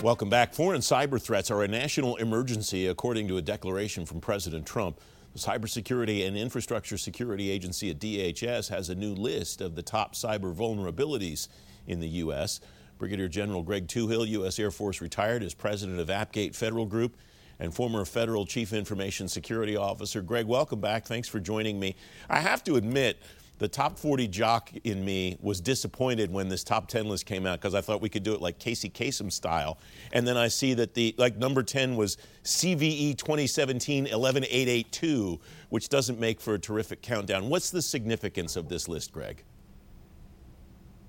Welcome 0.00 0.30
back. 0.30 0.54
Foreign 0.54 0.80
cyber 0.80 1.20
threats 1.20 1.50
are 1.50 1.64
a 1.64 1.68
national 1.68 2.14
emergency, 2.16 2.86
according 2.86 3.26
to 3.28 3.36
a 3.36 3.42
declaration 3.42 4.06
from 4.06 4.20
President 4.20 4.64
Trump. 4.64 5.00
The 5.32 5.40
Cybersecurity 5.40 6.24
and 6.24 6.36
Infrastructure 6.36 6.96
Security 6.96 7.50
Agency 7.50 7.90
at 7.90 7.98
DHS 7.98 8.68
has 8.68 8.90
a 8.90 8.94
new 8.94 9.12
list 9.12 9.60
of 9.60 9.74
the 9.74 9.82
top 9.82 10.14
cyber 10.14 10.54
vulnerabilities 10.54 11.48
in 11.88 11.98
the 11.98 12.06
U.S. 12.08 12.60
Brigadier 12.98 13.26
General 13.26 13.64
Greg 13.64 13.88
Touhill, 13.88 14.28
U.S. 14.28 14.60
Air 14.60 14.70
Force 14.70 15.00
retired, 15.00 15.42
is 15.42 15.52
president 15.52 15.98
of 15.98 16.06
Appgate 16.06 16.54
Federal 16.54 16.86
Group 16.86 17.16
and 17.58 17.74
former 17.74 18.04
federal 18.04 18.46
chief 18.46 18.72
information 18.72 19.26
security 19.26 19.76
officer. 19.76 20.22
Greg, 20.22 20.46
welcome 20.46 20.80
back. 20.80 21.06
Thanks 21.06 21.26
for 21.26 21.40
joining 21.40 21.80
me. 21.80 21.96
I 22.30 22.38
have 22.38 22.62
to 22.64 22.76
admit, 22.76 23.20
the 23.58 23.68
top 23.68 23.98
40 23.98 24.28
jock 24.28 24.70
in 24.84 25.04
me 25.04 25.36
was 25.40 25.60
disappointed 25.60 26.32
when 26.32 26.48
this 26.48 26.64
top 26.64 26.88
10 26.88 27.08
list 27.08 27.26
came 27.26 27.46
out 27.46 27.60
because 27.60 27.74
I 27.74 27.80
thought 27.80 28.00
we 28.00 28.08
could 28.08 28.22
do 28.22 28.34
it 28.34 28.40
like 28.40 28.58
Casey 28.58 28.88
Kasem 28.88 29.32
style. 29.32 29.78
And 30.12 30.26
then 30.26 30.36
I 30.36 30.48
see 30.48 30.74
that 30.74 30.94
the 30.94 31.14
like 31.18 31.36
number 31.36 31.62
10 31.62 31.96
was 31.96 32.16
CVE 32.44 33.16
2017 33.18 34.04
11882, 34.06 35.40
which 35.70 35.88
doesn't 35.88 36.18
make 36.20 36.40
for 36.40 36.54
a 36.54 36.58
terrific 36.58 37.02
countdown. 37.02 37.48
What's 37.48 37.70
the 37.70 37.82
significance 37.82 38.56
of 38.56 38.68
this 38.68 38.88
list, 38.88 39.12
Greg? 39.12 39.44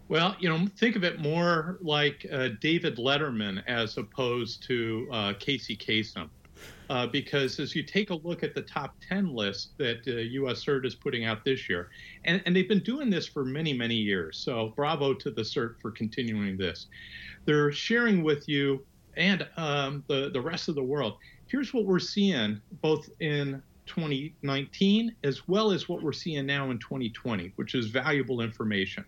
Well, 0.08 0.36
you 0.40 0.50
know, 0.50 0.66
think 0.76 0.96
of 0.96 1.04
it 1.04 1.20
more 1.20 1.78
like 1.82 2.26
uh, 2.32 2.50
David 2.60 2.98
Letterman 2.98 3.64
as 3.68 3.98
opposed 4.00 4.64
to 4.64 5.08
uh, 5.12 5.34
Casey 5.40 5.78
Kasem 5.78 6.30
uh, 6.90 7.06
because 7.08 7.60
as 7.60 7.76
you 7.76 7.84
take 7.84 8.10
a 8.10 8.16
look 8.16 8.44
at 8.44 8.56
the 8.56 8.62
top 8.62 8.96
10 9.08 9.34
list 9.34 9.78
that 9.78 10.08
uh, 10.08 10.12
US 10.44 10.64
CERT 10.64 10.86
is 10.86 10.96
putting 10.96 11.26
out 11.26 11.44
this 11.44 11.70
year, 11.70 11.90
and, 12.26 12.42
and 12.46 12.56
they've 12.56 12.68
been 12.68 12.84
doing 12.84 13.10
this 13.10 13.28
for 13.28 13.46
many, 13.46 13.74
many 13.74 13.96
years. 13.96 14.38
So 14.38 14.74
bravo 14.76 15.14
to 15.14 15.32
the 15.32 15.42
CERT 15.42 15.80
for 15.82 15.92
continuing 15.92 16.58
this. 16.58 16.88
They're 17.46 17.72
sharing 17.72 18.24
with 18.24 18.48
you 18.50 18.84
and 19.18 19.48
um, 19.58 20.04
the, 20.08 20.30
the 20.32 20.42
rest 20.42 20.70
of 20.70 20.76
the 20.76 20.84
world. 20.84 21.18
Here's 21.48 21.74
what 21.74 21.86
we're 21.86 22.00
seeing 22.00 22.62
both 22.82 23.10
in 23.20 23.62
2019 23.86 25.16
as 25.24 25.48
well 25.48 25.72
as 25.72 25.90
what 25.90 26.02
we're 26.04 26.14
seeing 26.14 26.46
now 26.46 26.70
in 26.72 26.80
2020, 26.80 27.54
which 27.56 27.76
is 27.76 27.88
valuable 27.88 28.42
information. 28.42 29.04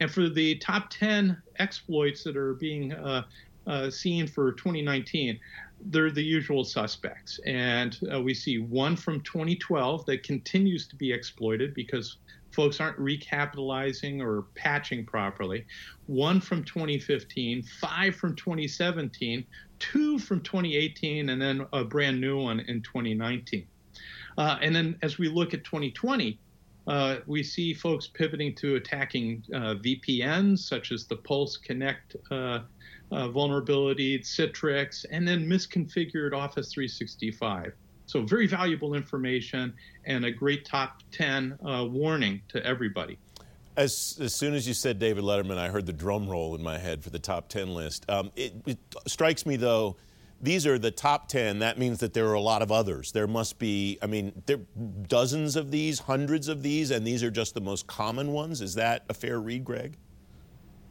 And 0.00 0.10
for 0.10 0.28
the 0.28 0.56
top 0.56 0.90
10 0.90 1.40
exploits 1.58 2.24
that 2.24 2.36
are 2.36 2.54
being 2.54 2.92
uh, 2.92 3.24
uh, 3.66 3.90
seen 3.90 4.26
for 4.26 4.52
2019, 4.52 5.38
they're 5.86 6.10
the 6.10 6.22
usual 6.22 6.64
suspects. 6.64 7.40
And 7.46 7.98
uh, 8.12 8.20
we 8.20 8.34
see 8.34 8.58
one 8.58 8.96
from 8.96 9.20
2012 9.22 10.06
that 10.06 10.22
continues 10.22 10.86
to 10.88 10.96
be 10.96 11.12
exploited 11.12 11.74
because 11.74 12.18
folks 12.52 12.80
aren't 12.80 12.98
recapitalizing 12.98 14.20
or 14.20 14.42
patching 14.54 15.04
properly, 15.04 15.66
one 16.06 16.40
from 16.40 16.64
2015, 16.64 17.62
five 17.62 18.14
from 18.14 18.36
2017, 18.36 19.44
two 19.78 20.18
from 20.18 20.40
2018, 20.42 21.30
and 21.30 21.40
then 21.40 21.66
a 21.72 21.84
brand 21.84 22.20
new 22.20 22.40
one 22.40 22.60
in 22.60 22.82
2019. 22.82 23.66
Uh, 24.38 24.58
and 24.62 24.74
then 24.74 24.96
as 25.02 25.18
we 25.18 25.28
look 25.28 25.54
at 25.54 25.64
2020, 25.64 26.38
uh, 26.86 27.16
we 27.26 27.42
see 27.42 27.72
folks 27.72 28.08
pivoting 28.08 28.54
to 28.56 28.74
attacking 28.76 29.42
uh, 29.54 29.74
VPNs, 29.74 30.58
such 30.58 30.90
as 30.90 31.06
the 31.06 31.16
Pulse 31.16 31.56
Connect 31.56 32.16
uh, 32.30 32.60
uh, 33.12 33.28
vulnerability, 33.28 34.18
Citrix, 34.20 35.04
and 35.10 35.26
then 35.26 35.46
misconfigured 35.46 36.32
Office 36.32 36.72
365. 36.72 37.72
So, 38.06 38.22
very 38.22 38.46
valuable 38.46 38.94
information 38.94 39.72
and 40.04 40.24
a 40.24 40.30
great 40.30 40.64
top 40.64 41.02
10 41.12 41.58
uh, 41.64 41.86
warning 41.90 42.42
to 42.48 42.64
everybody. 42.66 43.18
As, 43.76 44.18
as 44.20 44.34
soon 44.34 44.54
as 44.54 44.68
you 44.68 44.74
said 44.74 44.98
David 44.98 45.24
Letterman, 45.24 45.56
I 45.56 45.68
heard 45.68 45.86
the 45.86 45.94
drum 45.94 46.28
roll 46.28 46.54
in 46.54 46.62
my 46.62 46.78
head 46.78 47.02
for 47.02 47.10
the 47.10 47.18
top 47.18 47.48
10 47.48 47.72
list. 47.74 48.04
Um, 48.10 48.30
it, 48.36 48.54
it 48.66 48.78
strikes 49.06 49.46
me, 49.46 49.56
though, 49.56 49.96
these 50.42 50.66
are 50.66 50.78
the 50.78 50.90
top 50.90 51.28
10. 51.28 51.60
That 51.60 51.78
means 51.78 52.00
that 52.00 52.12
there 52.12 52.26
are 52.26 52.34
a 52.34 52.40
lot 52.40 52.62
of 52.62 52.72
others. 52.72 53.12
There 53.12 53.28
must 53.28 53.58
be, 53.58 53.98
I 54.02 54.06
mean, 54.06 54.42
there 54.46 54.58
dozens 55.08 55.54
of 55.54 55.70
these, 55.70 56.00
hundreds 56.00 56.48
of 56.48 56.62
these, 56.62 56.90
and 56.90 57.06
these 57.06 57.22
are 57.22 57.30
just 57.30 57.54
the 57.54 57.60
most 57.60 57.86
common 57.86 58.32
ones. 58.32 58.60
Is 58.60 58.74
that 58.74 59.04
a 59.08 59.14
fair 59.14 59.40
read, 59.40 59.64
Greg? 59.64 59.96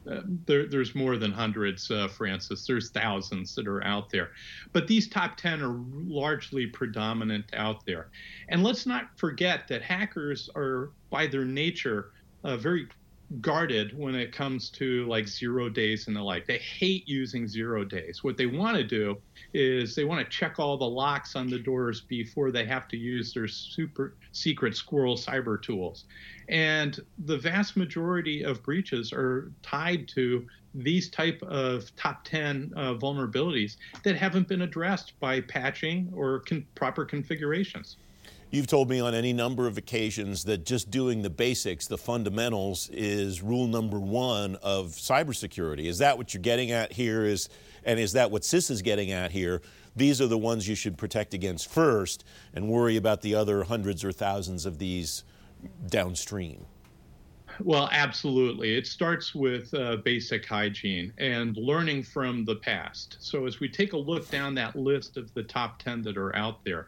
There, 0.03 0.67
there's 0.67 0.95
more 0.95 1.17
than 1.17 1.31
hundreds, 1.31 1.91
uh, 1.91 2.07
Francis. 2.07 2.65
There's 2.65 2.89
thousands 2.89 3.53
that 3.55 3.67
are 3.67 3.83
out 3.83 4.09
there. 4.09 4.31
But 4.73 4.87
these 4.87 5.07
top 5.07 5.37
10 5.37 5.61
are 5.61 5.79
largely 5.93 6.67
predominant 6.67 7.45
out 7.53 7.85
there. 7.85 8.09
And 8.49 8.63
let's 8.63 8.85
not 8.85 9.17
forget 9.17 9.67
that 9.67 9.81
hackers 9.81 10.49
are, 10.55 10.91
by 11.09 11.27
their 11.27 11.45
nature, 11.45 12.11
uh, 12.43 12.57
very 12.57 12.87
guarded 13.39 13.97
when 13.97 14.13
it 14.15 14.33
comes 14.33 14.69
to 14.69 15.05
like 15.07 15.27
zero 15.27 15.69
days 15.69 16.07
and 16.07 16.15
the 16.15 16.21
like. 16.21 16.45
They 16.45 16.57
hate 16.57 17.07
using 17.07 17.47
zero 17.47 17.85
days. 17.85 18.23
What 18.23 18.35
they 18.35 18.45
want 18.45 18.75
to 18.77 18.83
do 18.83 19.17
is 19.53 19.95
they 19.95 20.03
want 20.03 20.25
to 20.25 20.29
check 20.29 20.59
all 20.59 20.77
the 20.77 20.89
locks 20.89 21.35
on 21.35 21.47
the 21.49 21.59
doors 21.59 22.01
before 22.01 22.51
they 22.51 22.65
have 22.65 22.87
to 22.89 22.97
use 22.97 23.33
their 23.33 23.47
super 23.47 24.15
secret 24.33 24.75
squirrel 24.75 25.15
cyber 25.15 25.61
tools. 25.61 26.05
And 26.49 26.99
the 27.25 27.37
vast 27.37 27.77
majority 27.77 28.43
of 28.43 28.61
breaches 28.63 29.13
are 29.13 29.51
tied 29.61 30.07
to 30.09 30.45
these 30.73 31.09
type 31.09 31.41
of 31.43 31.93
top 31.95 32.23
10 32.23 32.73
uh, 32.75 32.93
vulnerabilities 32.95 33.77
that 34.03 34.15
haven't 34.15 34.47
been 34.47 34.61
addressed 34.61 35.19
by 35.19 35.41
patching 35.41 36.11
or 36.13 36.39
con- 36.41 36.65
proper 36.75 37.05
configurations. 37.05 37.97
You've 38.51 38.67
told 38.67 38.89
me 38.89 38.99
on 38.99 39.15
any 39.15 39.31
number 39.31 39.65
of 39.65 39.77
occasions 39.77 40.43
that 40.43 40.65
just 40.65 40.91
doing 40.91 41.21
the 41.21 41.29
basics, 41.29 41.87
the 41.87 41.97
fundamentals, 41.97 42.89
is 42.89 43.41
rule 43.41 43.65
number 43.65 43.97
one 43.97 44.57
of 44.57 44.87
cybersecurity. 44.87 45.85
Is 45.85 45.99
that 45.99 46.17
what 46.17 46.33
you're 46.33 46.43
getting 46.43 46.69
at 46.69 46.91
here? 46.91 47.23
Is 47.23 47.47
and 47.85 47.97
is 47.97 48.11
that 48.11 48.29
what 48.29 48.41
CISA 48.41 48.71
is 48.71 48.81
getting 48.81 49.09
at 49.09 49.31
here? 49.31 49.61
These 49.95 50.19
are 50.19 50.27
the 50.27 50.37
ones 50.37 50.67
you 50.67 50.75
should 50.75 50.97
protect 50.97 51.33
against 51.33 51.69
first, 51.69 52.25
and 52.53 52.67
worry 52.67 52.97
about 52.97 53.21
the 53.21 53.35
other 53.35 53.63
hundreds 53.63 54.03
or 54.03 54.11
thousands 54.11 54.65
of 54.65 54.79
these 54.79 55.23
downstream. 55.87 56.65
Well, 57.63 57.89
absolutely. 57.91 58.75
It 58.75 58.85
starts 58.85 59.33
with 59.33 59.73
uh, 59.73 59.97
basic 59.97 60.45
hygiene 60.45 61.13
and 61.17 61.55
learning 61.55 62.03
from 62.03 62.43
the 62.43 62.55
past. 62.55 63.15
So, 63.19 63.45
as 63.45 63.61
we 63.61 63.69
take 63.69 63.93
a 63.93 63.97
look 63.97 64.29
down 64.29 64.55
that 64.55 64.75
list 64.75 65.15
of 65.15 65.33
the 65.35 65.43
top 65.43 65.79
10 65.79 66.01
that 66.03 66.17
are 66.17 66.35
out 66.35 66.63
there, 66.65 66.87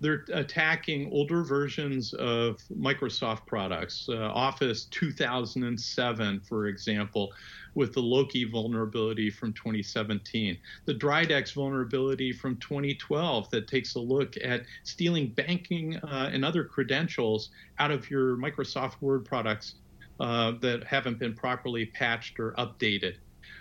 they're 0.00 0.24
attacking 0.32 1.10
older 1.12 1.42
versions 1.42 2.14
of 2.14 2.56
Microsoft 2.74 3.46
products, 3.46 4.08
uh, 4.08 4.16
Office 4.16 4.84
2007, 4.90 6.40
for 6.40 6.66
example, 6.66 7.32
with 7.74 7.92
the 7.92 8.00
Loki 8.00 8.44
vulnerability 8.44 9.30
from 9.30 9.52
2017, 9.52 10.58
the 10.86 10.94
Dridex 10.94 11.52
vulnerability 11.52 12.32
from 12.32 12.56
2012 12.56 13.50
that 13.50 13.68
takes 13.68 13.94
a 13.94 14.00
look 14.00 14.34
at 14.42 14.62
stealing 14.84 15.28
banking 15.28 15.96
uh, 15.96 16.30
and 16.32 16.44
other 16.44 16.64
credentials 16.64 17.50
out 17.78 17.90
of 17.90 18.10
your 18.10 18.36
Microsoft 18.36 19.00
Word 19.00 19.24
products 19.24 19.74
uh, 20.18 20.52
that 20.60 20.84
haven't 20.84 21.18
been 21.18 21.34
properly 21.34 21.86
patched 21.86 22.40
or 22.40 22.52
updated. 22.58 23.14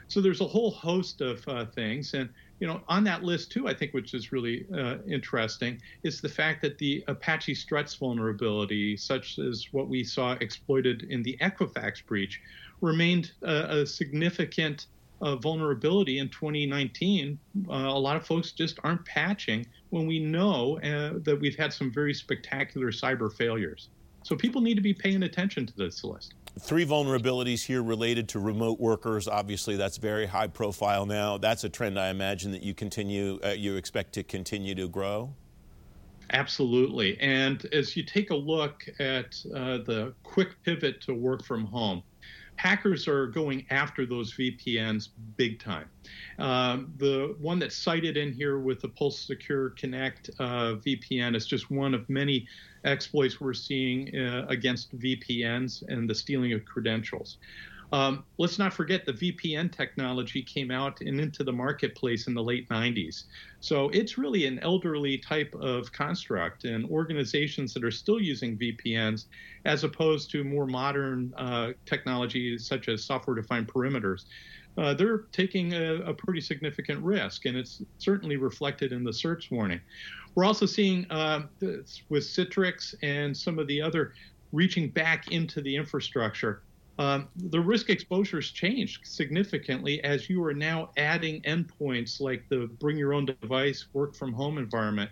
So 0.07 0.21
there's 0.21 0.41
a 0.41 0.47
whole 0.47 0.71
host 0.71 1.21
of 1.21 1.47
uh, 1.47 1.65
things, 1.67 2.13
and 2.15 2.29
you 2.59 2.67
know, 2.67 2.81
on 2.87 3.03
that 3.05 3.23
list 3.23 3.51
too, 3.51 3.67
I 3.67 3.73
think, 3.73 3.93
which 3.93 4.13
is 4.13 4.31
really 4.31 4.65
uh, 4.75 4.97
interesting, 5.07 5.81
is 6.03 6.21
the 6.21 6.29
fact 6.29 6.61
that 6.61 6.77
the 6.77 7.03
Apache 7.07 7.55
Struts 7.55 7.95
vulnerability, 7.95 8.97
such 8.97 9.39
as 9.39 9.67
what 9.71 9.87
we 9.87 10.03
saw 10.03 10.33
exploited 10.41 11.03
in 11.03 11.23
the 11.23 11.37
Equifax 11.41 12.05
breach, 12.05 12.41
remained 12.81 13.31
a, 13.43 13.79
a 13.81 13.85
significant 13.85 14.87
uh, 15.21 15.35
vulnerability 15.35 16.19
in 16.19 16.29
2019. 16.29 17.39
Uh, 17.69 17.73
a 17.73 17.99
lot 17.99 18.15
of 18.15 18.25
folks 18.25 18.51
just 18.51 18.79
aren't 18.83 19.03
patching 19.05 19.65
when 19.89 20.07
we 20.07 20.19
know 20.19 20.79
uh, 20.79 21.19
that 21.23 21.37
we've 21.39 21.57
had 21.57 21.73
some 21.73 21.91
very 21.91 22.13
spectacular 22.13 22.91
cyber 22.91 23.31
failures. 23.31 23.89
So 24.23 24.35
people 24.35 24.61
need 24.61 24.75
to 24.75 24.81
be 24.81 24.93
paying 24.93 25.23
attention 25.23 25.65
to 25.65 25.75
this 25.75 26.03
list. 26.03 26.33
Three 26.57 26.85
vulnerabilities 26.85 27.65
here 27.65 27.83
related 27.83 28.29
to 28.29 28.39
remote 28.39 28.79
workers. 28.79 29.27
Obviously, 29.27 29.75
that's 29.75 29.97
very 29.97 30.25
high 30.25 30.47
profile 30.47 31.05
now. 31.05 31.37
That's 31.37 31.63
a 31.63 31.69
trend 31.69 31.99
I 31.99 32.09
imagine 32.09 32.51
that 32.51 32.63
you 32.63 32.73
continue, 32.73 33.39
uh, 33.43 33.49
you 33.49 33.75
expect 33.75 34.13
to 34.13 34.23
continue 34.23 34.75
to 34.75 34.87
grow. 34.87 35.33
Absolutely. 36.31 37.19
And 37.19 37.65
as 37.73 37.95
you 37.95 38.03
take 38.03 38.29
a 38.29 38.35
look 38.35 38.87
at 38.99 39.35
uh, 39.53 39.79
the 39.79 40.13
quick 40.23 40.61
pivot 40.63 41.01
to 41.01 41.13
work 41.13 41.43
from 41.43 41.65
home, 41.65 42.03
hackers 42.59 43.07
are 43.07 43.27
going 43.27 43.65
after 43.69 44.05
those 44.05 44.33
VPNs 44.33 45.07
big 45.37 45.61
time. 45.61 45.89
Uh, 46.37 46.79
the 46.97 47.33
one 47.39 47.57
that's 47.57 47.75
cited 47.75 48.17
in 48.17 48.33
here 48.33 48.59
with 48.59 48.81
the 48.81 48.89
Pulse 48.89 49.17
Secure 49.17 49.69
Connect 49.71 50.29
uh, 50.39 50.75
VPN 50.85 51.37
is 51.37 51.45
just 51.45 51.71
one 51.71 51.93
of 51.93 52.09
many 52.09 52.45
exploits 52.83 53.39
we're 53.39 53.53
seeing 53.53 54.13
uh, 54.13 54.45
against 54.49 54.97
VPNs 54.99 55.83
and 55.87 56.09
the 56.09 56.13
stealing 56.13 56.51
of 56.51 56.65
credentials. 56.65 57.37
Um, 57.91 58.23
let's 58.37 58.59
not 58.59 58.71
forget 58.73 59.05
the 59.05 59.13
VPN 59.13 59.71
technology 59.71 60.43
came 60.43 60.69
out 60.69 61.01
and 61.01 61.19
into 61.19 61.43
the 61.43 61.51
marketplace 61.51 62.27
in 62.27 62.35
the 62.35 62.43
late 62.43 62.69
90s. 62.69 63.23
So 63.61 63.89
it's 63.89 64.17
really 64.17 64.45
an 64.45 64.59
elderly 64.59 65.17
type 65.17 65.53
of 65.55 65.91
construct, 65.91 66.65
and 66.65 66.85
organizations 66.89 67.73
that 67.73 67.83
are 67.83 67.91
still 67.91 68.21
using 68.21 68.57
VPNs, 68.57 69.25
as 69.65 69.83
opposed 69.83 70.29
to 70.31 70.43
more 70.43 70.67
modern 70.67 71.33
uh, 71.35 71.71
technologies 71.85 72.67
such 72.67 72.89
as 72.89 73.03
software 73.03 73.35
defined 73.35 73.67
perimeters, 73.67 74.25
uh, 74.77 74.93
they're 74.93 75.25
taking 75.31 75.73
a, 75.73 75.95
a, 76.03 76.13
pretty 76.13 76.39
significant 76.39 77.03
risk, 77.03 77.45
and 77.45 77.57
it's 77.57 77.81
certainly 77.97 78.37
reflected 78.37 78.93
in 78.93 79.03
the 79.03 79.11
CERT 79.11 79.51
warning. 79.51 79.81
We're 80.35 80.45
also 80.45 80.65
seeing 80.65 81.05
uh, 81.09 81.47
with 81.59 82.23
Citrix 82.23 82.95
and 83.01 83.35
some 83.35 83.59
of 83.59 83.67
the 83.67 83.81
other 83.81 84.13
reaching 84.53 84.89
back 84.89 85.31
into 85.31 85.59
the 85.61 85.75
infrastructure 85.75 86.61
um, 86.99 87.29
the 87.37 87.59
risk 87.59 87.89
exposure 87.89 88.37
has 88.37 88.47
changed 88.47 89.07
significantly 89.07 90.03
as 90.03 90.29
you 90.29 90.43
are 90.43 90.53
now 90.53 90.89
adding 90.97 91.41
endpoints 91.43 92.19
like 92.19 92.43
the 92.49 92.69
bring 92.79 92.97
your 92.97 93.13
own 93.13 93.25
device, 93.25 93.87
work 93.93 94.13
from 94.15 94.33
home 94.33 94.57
environment. 94.57 95.09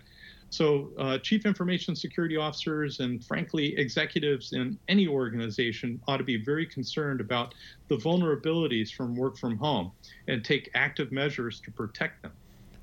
So, 0.50 0.90
uh, 0.98 1.18
chief 1.18 1.46
information 1.46 1.96
security 1.96 2.36
officers 2.36 3.00
and, 3.00 3.24
frankly, 3.24 3.76
executives 3.78 4.52
in 4.52 4.78
any 4.88 5.08
organization 5.08 6.00
ought 6.06 6.18
to 6.18 6.24
be 6.24 6.42
very 6.42 6.66
concerned 6.66 7.20
about 7.22 7.54
the 7.88 7.96
vulnerabilities 7.96 8.90
from 8.92 9.14
work 9.14 9.38
from 9.38 9.56
home 9.56 9.92
and 10.26 10.44
take 10.44 10.70
active 10.74 11.10
measures 11.10 11.60
to 11.60 11.70
protect 11.70 12.22
them. 12.22 12.32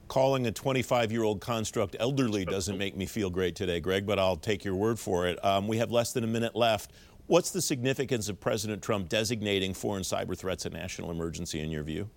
Calling 0.08 0.46
a 0.46 0.52
25 0.52 1.12
year 1.12 1.24
old 1.24 1.42
construct 1.42 1.96
elderly 2.00 2.46
doesn't 2.46 2.78
make 2.78 2.96
me 2.96 3.08
feel 3.08 3.32
great 3.32 3.56
today, 3.56 3.80
Greg, 3.80 4.06
but 4.06 4.20
I'll 4.20 4.38
take 4.38 4.64
your 4.64 4.76
word 4.76 5.00
for 5.00 5.28
it. 5.28 5.44
Um, 5.44 5.68
we 5.68 5.78
have 5.78 5.90
less 5.90 6.14
than 6.14 6.24
a 6.24 6.28
minute 6.28 6.56
left. 6.56 6.92
What's 7.28 7.50
the 7.50 7.62
significance 7.62 8.30
of 8.30 8.40
President 8.40 8.84
Trump 8.84 9.10
designating 9.10 9.74
foreign 9.74 10.04
cyber 10.04 10.38
threats 10.38 10.68
a 10.68 10.70
national 10.70 11.10
emergency 11.10 11.60
in 11.60 11.72
your 11.72 11.82
view? 11.82 12.08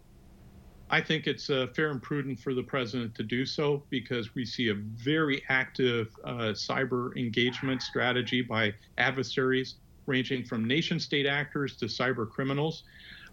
I 0.91 1.01
think 1.01 1.27
it's 1.27 1.49
uh, 1.49 1.69
fair 1.75 1.91
and 1.91 2.03
prudent 2.03 2.39
for 2.39 2.53
the 2.53 2.63
president 2.63 3.15
to 3.15 3.23
do 3.23 3.47
so 3.47 3.83
because 3.89 4.35
we 4.35 4.45
see 4.45 4.69
a 4.69 4.75
very 4.75 5.43
active 5.49 6.15
uh, 6.25 6.53
cyber 6.53 7.17
engagement 7.17 7.81
strategy 7.81 8.43
by 8.43 8.75
adversaries 8.99 9.77
ranging 10.05 10.45
from 10.45 10.67
nation 10.67 11.01
state 11.01 11.27
actors 11.27 11.75
to 11.77 11.87
cyber 11.87 12.29
criminals. 12.29 12.85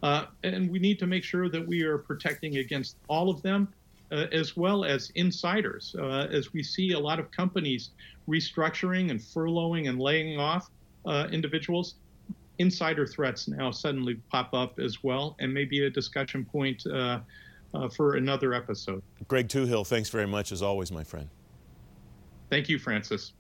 Uh, 0.01 0.25
and 0.43 0.69
we 0.69 0.79
need 0.79 0.97
to 0.99 1.07
make 1.07 1.25
sure 1.25 1.49
that 1.49 1.65
we 1.65 1.83
are 1.83 1.97
protecting 1.97 2.57
against 2.57 2.97
all 3.09 3.29
of 3.29 3.41
them. 3.41 3.67
Uh, 4.11 4.27
as 4.31 4.55
well 4.55 4.85
as 4.85 5.09
insiders, 5.15 5.95
uh, 5.97 6.27
as 6.31 6.53
we 6.53 6.61
see 6.61 6.91
a 6.91 6.99
lot 6.99 7.19
of 7.19 7.31
companies 7.31 7.89
restructuring 8.29 9.09
and 9.09 9.19
furloughing 9.19 9.89
and 9.89 9.99
laying 9.99 10.39
off 10.39 10.69
uh, 11.05 11.27
individuals, 11.31 11.95
insider 12.59 13.05
threats 13.05 13.47
now 13.47 13.71
suddenly 13.71 14.15
pop 14.31 14.53
up 14.53 14.79
as 14.79 15.03
well, 15.03 15.35
and 15.39 15.53
maybe 15.53 15.85
a 15.85 15.89
discussion 15.89 16.45
point 16.45 16.85
uh, 16.87 17.19
uh, 17.73 17.89
for 17.89 18.15
another 18.15 18.53
episode. 18.53 19.01
Greg 19.27 19.47
Touhill, 19.47 19.85
thanks 19.85 20.09
very 20.09 20.27
much 20.27 20.51
as 20.51 20.61
always, 20.61 20.91
my 20.91 21.03
friend. 21.03 21.29
Thank 22.49 22.69
you, 22.69 22.79
Francis. 22.79 23.33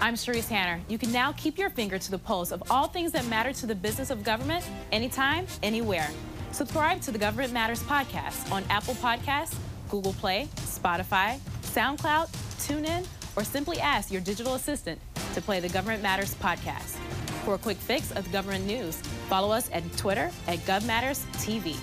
I'm 0.00 0.14
Sharice 0.14 0.48
Hanner. 0.48 0.80
You 0.88 0.98
can 0.98 1.12
now 1.12 1.30
keep 1.32 1.58
your 1.58 1.70
finger 1.70 1.96
to 1.96 2.10
the 2.10 2.18
pulse 2.18 2.50
of 2.50 2.62
all 2.70 2.88
things 2.88 3.12
that 3.12 3.24
matter 3.26 3.52
to 3.52 3.66
the 3.66 3.74
business 3.74 4.10
of 4.10 4.24
government 4.24 4.64
anytime, 4.90 5.46
anywhere. 5.62 6.08
Subscribe 6.50 7.00
to 7.02 7.12
the 7.12 7.18
Government 7.18 7.52
Matters 7.52 7.82
podcast 7.84 8.50
on 8.50 8.64
Apple 8.68 8.94
Podcasts, 8.94 9.56
Google 9.88 10.12
Play, 10.14 10.48
Spotify, 10.56 11.38
SoundCloud, 11.62 12.28
TuneIn, 12.58 13.06
or 13.36 13.44
simply 13.44 13.80
ask 13.80 14.10
your 14.10 14.20
digital 14.20 14.54
assistant 14.54 15.00
to 15.34 15.40
play 15.40 15.60
the 15.60 15.68
Government 15.68 16.02
Matters 16.02 16.34
podcast. 16.34 16.98
For 17.44 17.54
a 17.54 17.58
quick 17.58 17.76
fix 17.76 18.12
of 18.12 18.30
government 18.30 18.66
news, 18.66 18.96
follow 19.28 19.50
us 19.50 19.68
at 19.72 19.82
Twitter 19.96 20.30
at 20.46 20.58
GovMattersTV. 20.60 21.76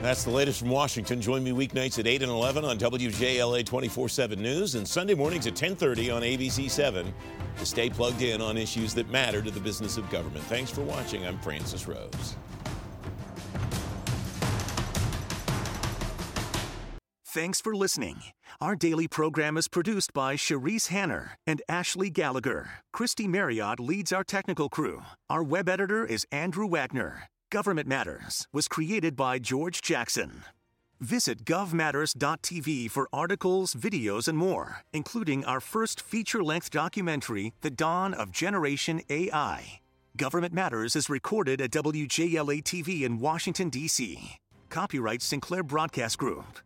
That's 0.00 0.22
the 0.22 0.30
latest 0.30 0.60
from 0.60 0.70
Washington. 0.70 1.20
Join 1.20 1.42
me 1.42 1.50
weeknights 1.50 1.98
at 1.98 2.06
8 2.06 2.22
and 2.22 2.30
11 2.30 2.64
on 2.64 2.78
WJLA 2.78 3.64
24-7 3.64 4.38
News 4.38 4.76
and 4.76 4.86
Sunday 4.86 5.14
mornings 5.14 5.46
at 5.48 5.52
1030 5.52 6.10
on 6.10 6.22
ABC7 6.22 7.12
to 7.58 7.66
stay 7.66 7.90
plugged 7.90 8.22
in 8.22 8.40
on 8.40 8.56
issues 8.56 8.94
that 8.94 9.10
matter 9.10 9.42
to 9.42 9.50
the 9.50 9.58
business 9.58 9.96
of 9.96 10.08
government. 10.08 10.44
Thanks 10.44 10.70
for 10.70 10.82
watching. 10.82 11.26
I'm 11.26 11.38
Francis 11.40 11.88
Rose. 11.88 12.36
Thanks 17.30 17.60
for 17.60 17.76
listening. 17.76 18.22
Our 18.58 18.74
daily 18.74 19.06
program 19.06 19.58
is 19.58 19.68
produced 19.68 20.14
by 20.14 20.34
Cherise 20.36 20.88
Hanner 20.88 21.32
and 21.46 21.60
Ashley 21.68 22.08
Gallagher. 22.08 22.70
Christy 22.90 23.28
Marriott 23.28 23.78
leads 23.78 24.14
our 24.14 24.24
technical 24.24 24.70
crew. 24.70 25.02
Our 25.28 25.42
web 25.42 25.68
editor 25.68 26.06
is 26.06 26.24
Andrew 26.32 26.66
Wagner. 26.66 27.24
Government 27.50 27.86
Matters 27.86 28.48
was 28.50 28.66
created 28.66 29.14
by 29.14 29.38
George 29.38 29.82
Jackson. 29.82 30.44
Visit 31.00 31.44
govmatters.tv 31.44 32.90
for 32.90 33.10
articles, 33.12 33.74
videos, 33.74 34.26
and 34.26 34.38
more, 34.38 34.78
including 34.94 35.44
our 35.44 35.60
first 35.60 36.00
feature 36.00 36.42
length 36.42 36.70
documentary, 36.70 37.52
The 37.60 37.70
Dawn 37.70 38.14
of 38.14 38.32
Generation 38.32 39.02
AI. 39.10 39.80
Government 40.16 40.54
Matters 40.54 40.96
is 40.96 41.10
recorded 41.10 41.60
at 41.60 41.72
WJLA 41.72 42.62
TV 42.62 43.02
in 43.02 43.20
Washington, 43.20 43.68
D.C. 43.68 44.38
Copyright 44.70 45.20
Sinclair 45.20 45.62
Broadcast 45.62 46.16
Group. 46.16 46.60